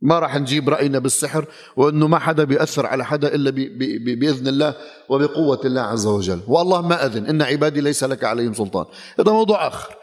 ما 0.03 0.19
راح 0.19 0.37
نجيب 0.37 0.69
رأينا 0.69 0.99
بالسحر 0.99 1.45
وأنه 1.77 2.09
ما 2.09 2.19
حدا 2.19 2.45
بيأثر 2.45 2.87
على 2.87 3.05
حدا 3.05 3.35
إلا 3.35 3.51
بي 3.51 3.69
بي 3.99 4.15
بإذن 4.15 4.49
الله 4.49 4.75
وبقوة 5.09 5.61
الله 5.65 5.81
عز 5.81 6.07
وجل. 6.07 6.41
والله 6.49 6.89
ما 6.89 7.07
أذن 7.07 7.27
إن 7.27 7.43
عبادي 7.43 7.81
ليس 7.81 8.05
لك 8.05 8.25
عليهم 8.25 8.55
سلطان. 8.55 8.87
هذا 9.19 9.33
موضوع 9.33 9.67
آخر. 9.67 9.98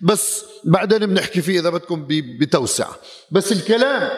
بس 0.00 0.44
بعدين 0.64 0.98
بنحكي 0.98 1.42
فيه 1.42 1.60
إذا 1.60 1.70
بدكم 1.70 2.06
بتوسع. 2.40 2.86
بس 3.30 3.52
الكلام 3.52 4.10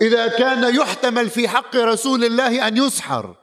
إذا 0.00 0.26
كان 0.26 0.74
يحتمل 0.74 1.30
في 1.30 1.48
حق 1.48 1.76
رسول 1.76 2.24
الله 2.24 2.68
أن 2.68 2.76
يسحر 2.76 3.36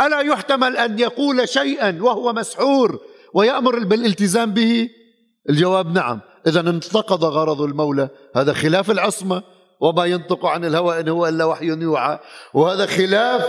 ألا 0.00 0.20
يحتمل 0.20 0.76
أن 0.76 0.98
يقول 0.98 1.48
شيئا 1.48 1.98
وهو 2.00 2.32
مسحور 2.32 3.00
ويأمر 3.34 3.84
بالالتزام 3.84 4.54
به؟ 4.54 4.88
الجواب 5.50 5.94
نعم. 5.94 6.20
إذا 6.46 6.60
انتقض 6.60 7.24
غرض 7.24 7.60
المولى. 7.60 8.08
هذا 8.36 8.52
خلاف 8.52 8.90
العصمة 8.90 9.42
وما 9.80 10.04
ينطق 10.04 10.46
عن 10.46 10.64
الهوى 10.64 11.00
إن 11.00 11.08
هو 11.08 11.28
إلا 11.28 11.44
وحي 11.44 11.66
يوحى. 11.66 12.18
وهذا 12.54 12.86
خلاف 12.86 13.46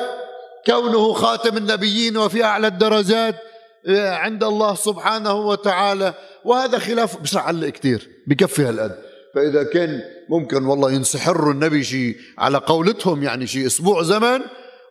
كونه 0.66 1.14
خاتم 1.14 1.58
النبيين 1.58 2.18
وفي 2.18 2.44
أعلى 2.44 2.68
الدرجات 2.68 3.36
آه، 3.88 4.16
عند 4.16 4.44
الله 4.44 4.76
سبحانه 4.76 5.34
وتعالى. 5.34 6.14
وهذا 6.46 6.80
خلاف 6.80 7.22
مش 7.22 7.38
علق 7.38 7.70
كثير 7.70 8.10
بكفي 8.28 8.66
هالقد. 8.66 8.96
فإذا 9.36 9.64
كان 9.64 10.02
ممكن 10.30 10.66
والله 10.66 10.92
ينسحر 10.92 11.52
النبي 11.52 11.84
شيء 11.84 12.18
على 12.38 12.58
قولتهم 12.58 13.24
يعني 13.24 13.48
شيء 13.48 13.66
أسبوع 13.68 14.04
زمن 14.04 14.42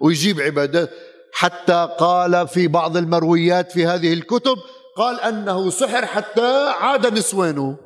ويجيب 0.00 0.40
عبادات 0.40 0.90
حتى 1.32 1.88
قال 1.98 2.48
في 2.48 2.68
بعض 2.68 2.96
المرويات 2.96 3.72
في 3.72 3.86
هذه 3.86 4.12
الكتب 4.12 4.56
قال 4.96 5.20
أنه 5.20 5.70
سحر 5.70 6.06
حتى 6.06 6.74
عاد 6.80 7.06
نسوانه. 7.06 7.76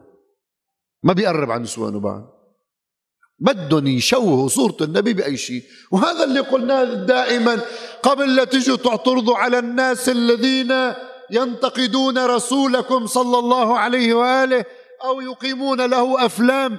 ما 1.03 1.13
بيقرب 1.13 1.51
عن 1.51 1.63
نسوانه 1.63 2.01
بعد. 2.01 2.39
بدهم 3.41 3.87
يشوهوا 3.87 4.49
صورة 4.49 4.77
النبي 4.81 5.13
بأي 5.13 5.37
شيء 5.37 5.63
وهذا 5.91 6.25
اللي 6.25 6.41
قلناه 6.41 6.85
دائما 6.85 7.61
قبل 8.03 8.37
لا 8.37 8.45
تجوا 8.45 8.77
تعترضوا 8.77 9.37
على 9.37 9.59
الناس 9.59 10.09
الذين 10.09 10.73
ينتقدون 11.31 12.19
رسولكم 12.19 13.07
صلى 13.07 13.39
الله 13.39 13.79
عليه 13.79 14.15
وآله 14.15 14.65
أو 15.05 15.21
يقيمون 15.21 15.87
له 15.87 16.27
أفلام 16.27 16.79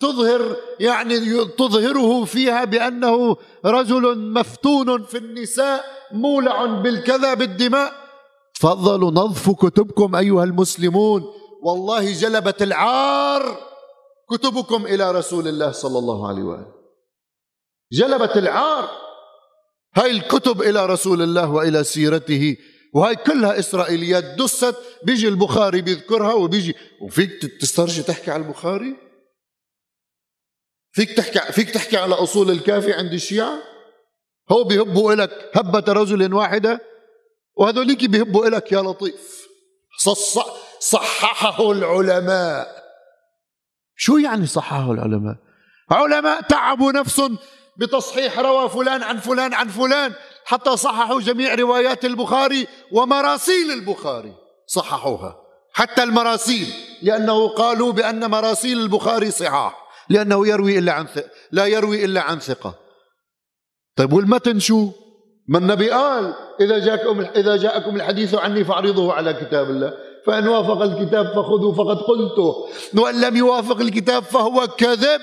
تظهر 0.00 0.56
يعني 0.80 1.44
تظهره 1.44 2.24
فيها 2.24 2.64
بأنه 2.64 3.36
رجل 3.64 4.18
مفتون 4.18 5.02
في 5.02 5.18
النساء 5.18 5.84
مولع 6.12 6.64
بالكذا 6.64 7.34
بالدماء 7.34 7.92
تفضلوا 8.54 9.10
نظفوا 9.10 9.54
كتبكم 9.54 10.16
أيها 10.16 10.44
المسلمون. 10.44 11.24
والله 11.62 12.12
جلبت 12.12 12.62
العار 12.62 13.56
كتبكم 14.30 14.86
إلى 14.86 15.12
رسول 15.12 15.48
الله 15.48 15.72
صلى 15.72 15.98
الله 15.98 16.28
عليه 16.28 16.42
وآله. 16.42 16.66
جلبت 17.92 18.36
العار. 18.36 18.88
هاي 19.96 20.10
الكتب 20.10 20.62
إلى 20.62 20.86
رسول 20.86 21.22
الله 21.22 21.50
وإلى 21.50 21.84
سيرته. 21.84 22.56
وهي 22.94 23.16
كلها 23.16 23.58
إسرائيليات 23.58 24.24
دست 24.24 24.76
بيجي 25.02 25.28
البخاري 25.28 25.82
بيذكرها 25.82 26.32
وبيجي. 26.32 26.74
وفيك 27.00 27.60
تسترجي 27.60 28.02
تحكي 28.02 28.30
على 28.30 28.42
البخاري؟ 28.42 28.96
فيك 30.92 31.10
تحكي 31.16 31.52
فيك 31.52 31.70
تحكي 31.70 31.96
على 31.96 32.14
أصول 32.14 32.50
الكافي 32.50 32.92
عند 32.92 33.12
الشيعة؟ 33.12 33.58
هو 34.52 34.64
بيهبوا 34.64 35.14
لك 35.14 35.50
هبة 35.54 35.92
رجل 35.92 36.34
واحدة؟ 36.34 36.80
وهذوليك 37.56 38.04
بيهبوا 38.04 38.46
لك 38.46 38.72
يا 38.72 38.80
لطيف. 38.80 39.48
صححه 40.80 41.72
العلماء. 41.72 42.84
شو 43.96 44.16
يعني 44.16 44.46
صححه 44.46 44.92
العلماء؟ 44.92 45.36
علماء 45.90 46.40
تعبوا 46.40 46.92
نفسهم. 46.92 47.38
بتصحيح 47.76 48.38
روى 48.38 48.68
فلان 48.68 49.02
عن 49.02 49.18
فلان 49.18 49.54
عن 49.54 49.68
فلان 49.68 50.12
حتى 50.44 50.76
صححوا 50.76 51.20
جميع 51.20 51.54
روايات 51.54 52.04
البخاري 52.04 52.66
ومراسيل 52.92 53.70
البخاري. 53.70 54.32
صححوها. 54.66 55.36
حتى 55.72 56.02
المراسيل. 56.02 56.66
لأنه 57.02 57.48
قالوا 57.48 57.92
بأن 57.92 58.30
مراسيل 58.30 58.80
البخاري 58.80 59.30
صحاح. 59.30 59.84
لأنه 60.08 60.48
يروي 60.48 60.78
إلا 60.78 60.92
عن 60.92 61.06
ثقة 61.06 61.30
لا 61.52 61.66
يروي 61.66 62.04
إلا 62.04 62.20
عن 62.20 62.40
ثقة. 62.40 62.74
طيب 63.96 64.12
والمتن 64.12 64.58
شو 64.58 64.88
ما 65.48 65.58
النبي 65.58 65.90
قال 65.90 66.34
إذا 66.60 66.78
جاءكم 66.78 67.20
إذا 67.20 67.56
جاءكم 67.56 67.96
الحديث 67.96 68.34
عني 68.34 68.64
فاعرضوه 68.64 69.12
على 69.12 69.34
كتاب 69.34 69.70
الله. 69.70 69.94
فإن 70.26 70.48
وافق 70.48 70.82
الكتاب 70.82 71.26
فخذوا 71.26 71.74
فقد 71.74 71.96
قلته. 71.96 72.68
وإن 73.02 73.20
لم 73.20 73.36
يوافق 73.36 73.80
الكتاب 73.80 74.22
فهو 74.22 74.66
كذب. 74.66 75.20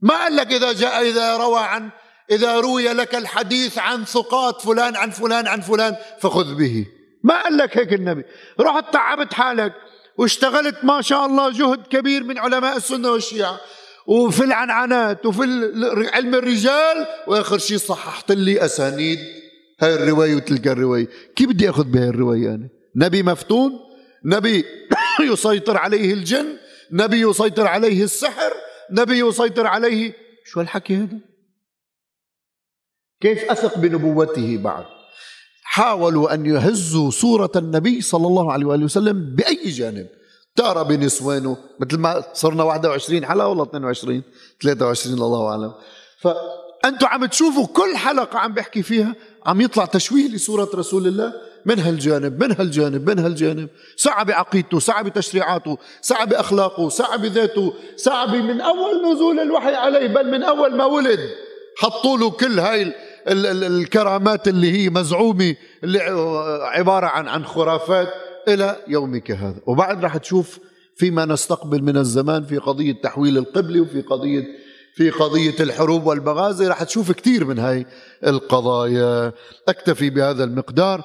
ما 0.00 0.14
قال 0.14 0.36
لك 0.36 0.52
إذا 0.52 0.72
جاء 0.72 1.02
إذا 1.02 1.36
روى 1.36 1.60
عن 1.60 1.90
إذا 2.30 2.60
روي 2.60 2.92
لك 2.92 3.14
الحديث 3.14 3.78
عن 3.78 4.04
ثقات 4.04 4.60
فلان 4.60 4.96
عن 4.96 5.10
فلان 5.10 5.46
عن 5.46 5.60
فلان 5.60 5.96
فخذ 6.20 6.54
به. 6.54 6.86
ما 7.24 7.42
قال 7.42 7.56
لك 7.56 7.78
هيك 7.78 7.92
النبي. 7.92 8.22
رحت 8.60 8.92
تعبت 8.92 9.34
حالك 9.34 9.72
واشتغلت 10.18 10.84
ما 10.84 11.02
شاء 11.02 11.26
الله 11.26 11.50
جهد 11.50 11.86
كبير 11.86 12.24
من 12.24 12.38
علماء 12.38 12.76
السنة 12.76 13.10
والشيعة 13.10 13.60
وفي 14.06 14.44
العنعنات 14.44 15.26
وفي 15.26 15.42
علم 16.14 16.34
الرجال 16.34 17.06
وآخر 17.26 17.58
شيء 17.58 17.78
صححت 17.78 18.32
لي 18.32 18.64
أسانيد. 18.64 19.18
هاي 19.80 19.94
الرواية 19.94 20.34
وتلك 20.34 20.68
الرواية. 20.68 21.08
كيف 21.36 21.48
بدي 21.48 21.70
أخذ 21.70 21.84
بهي 21.84 22.08
الرواية 22.08 22.48
أنا؟ 22.48 22.68
نبي 22.96 23.22
مفتون 23.22 23.72
نبي 24.24 24.64
يسيطر 25.32 25.76
عليه 25.76 26.12
الجن 26.12 26.46
نبي 26.92 27.20
يسيطر 27.20 27.66
عليه 27.66 28.04
السحر 28.04 28.52
نبي 28.90 29.18
يسيطر 29.18 29.66
عليه. 29.66 30.14
شو 30.44 30.60
الحكي 30.60 30.96
هذا؟ 30.96 31.18
كيف 33.20 33.50
أثق 33.50 33.78
بنبوته 33.78 34.56
بعد؟ 34.56 34.84
حاولوا 35.62 36.34
أن 36.34 36.46
يهزوا 36.46 37.10
صورة 37.10 37.52
النبي 37.56 38.00
صلى 38.00 38.26
الله 38.26 38.52
عليه 38.52 38.66
وآله 38.66 38.84
وسلم 38.84 39.34
بأي 39.34 39.70
جانب؟ 39.70 40.06
تارة 40.56 40.82
بنسوانه 40.82 41.56
مثل 41.80 41.98
ما 41.98 42.24
صرنا 42.32 42.62
21 42.62 43.26
حلقة 43.26 43.48
ولا 43.48 43.62
22 43.62 44.22
23 44.62 45.22
الله 45.22 45.50
أعلم. 45.50 45.74
فأنتم 46.20 47.06
عم 47.06 47.26
تشوفوا 47.26 47.66
كل 47.66 47.96
حلقة 47.96 48.38
عم 48.38 48.52
بحكي 48.54 48.82
فيها 48.82 49.14
عم 49.46 49.60
يطلع 49.60 49.84
تشويه 49.84 50.28
لصورة 50.28 50.70
رسول 50.74 51.06
الله؟ 51.06 51.32
من 51.66 51.78
هالجانب 51.78 52.44
من 52.44 52.52
هالجانب 52.58 53.10
من 53.10 53.18
هالجانب. 53.18 53.68
سعى 53.96 54.24
بعقيدته 54.24 54.78
سعى 54.78 55.04
بتشريعاته 55.04 55.78
سعى 56.00 56.26
بأخلاقه 56.26 56.88
سعى 56.88 57.18
بذاته 57.18 57.72
سعى 57.96 58.26
من 58.26 58.60
أول 58.60 59.12
نزول 59.12 59.40
الوحي 59.40 59.74
عليه 59.74 60.06
بل 60.06 60.30
من 60.30 60.42
أول 60.42 60.76
ما 60.76 60.84
ولد. 60.84 61.20
حطوا 61.78 62.18
له 62.18 62.30
كل 62.30 62.58
هاي 62.58 62.92
الكرامات 63.28 64.48
اللي 64.48 64.72
هي 64.72 64.90
مزعومة 64.90 65.56
اللي 65.84 66.00
عبارة 66.62 67.06
عن 67.06 67.28
عن 67.28 67.44
خرافات 67.44 68.08
إلى 68.48 68.76
يومك 68.88 69.30
هذا. 69.30 69.60
وبعد 69.66 70.04
رح 70.04 70.16
تشوف 70.16 70.58
فيما 70.96 71.24
نستقبل 71.24 71.82
من 71.82 71.96
الزمان 71.96 72.44
في 72.44 72.58
قضية 72.58 72.92
تحويل 73.02 73.38
القبلة 73.38 73.80
وفي 73.80 74.00
قضية 74.00 74.44
في 74.94 75.10
قضية 75.10 75.54
الحروب 75.60 76.06
والمغازي 76.06 76.68
رح 76.68 76.82
تشوف 76.82 77.12
كثير 77.12 77.44
من 77.44 77.58
هاي 77.58 77.86
القضايا. 78.26 79.32
أكتفي 79.68 80.10
بهذا 80.10 80.44
المقدار. 80.44 81.04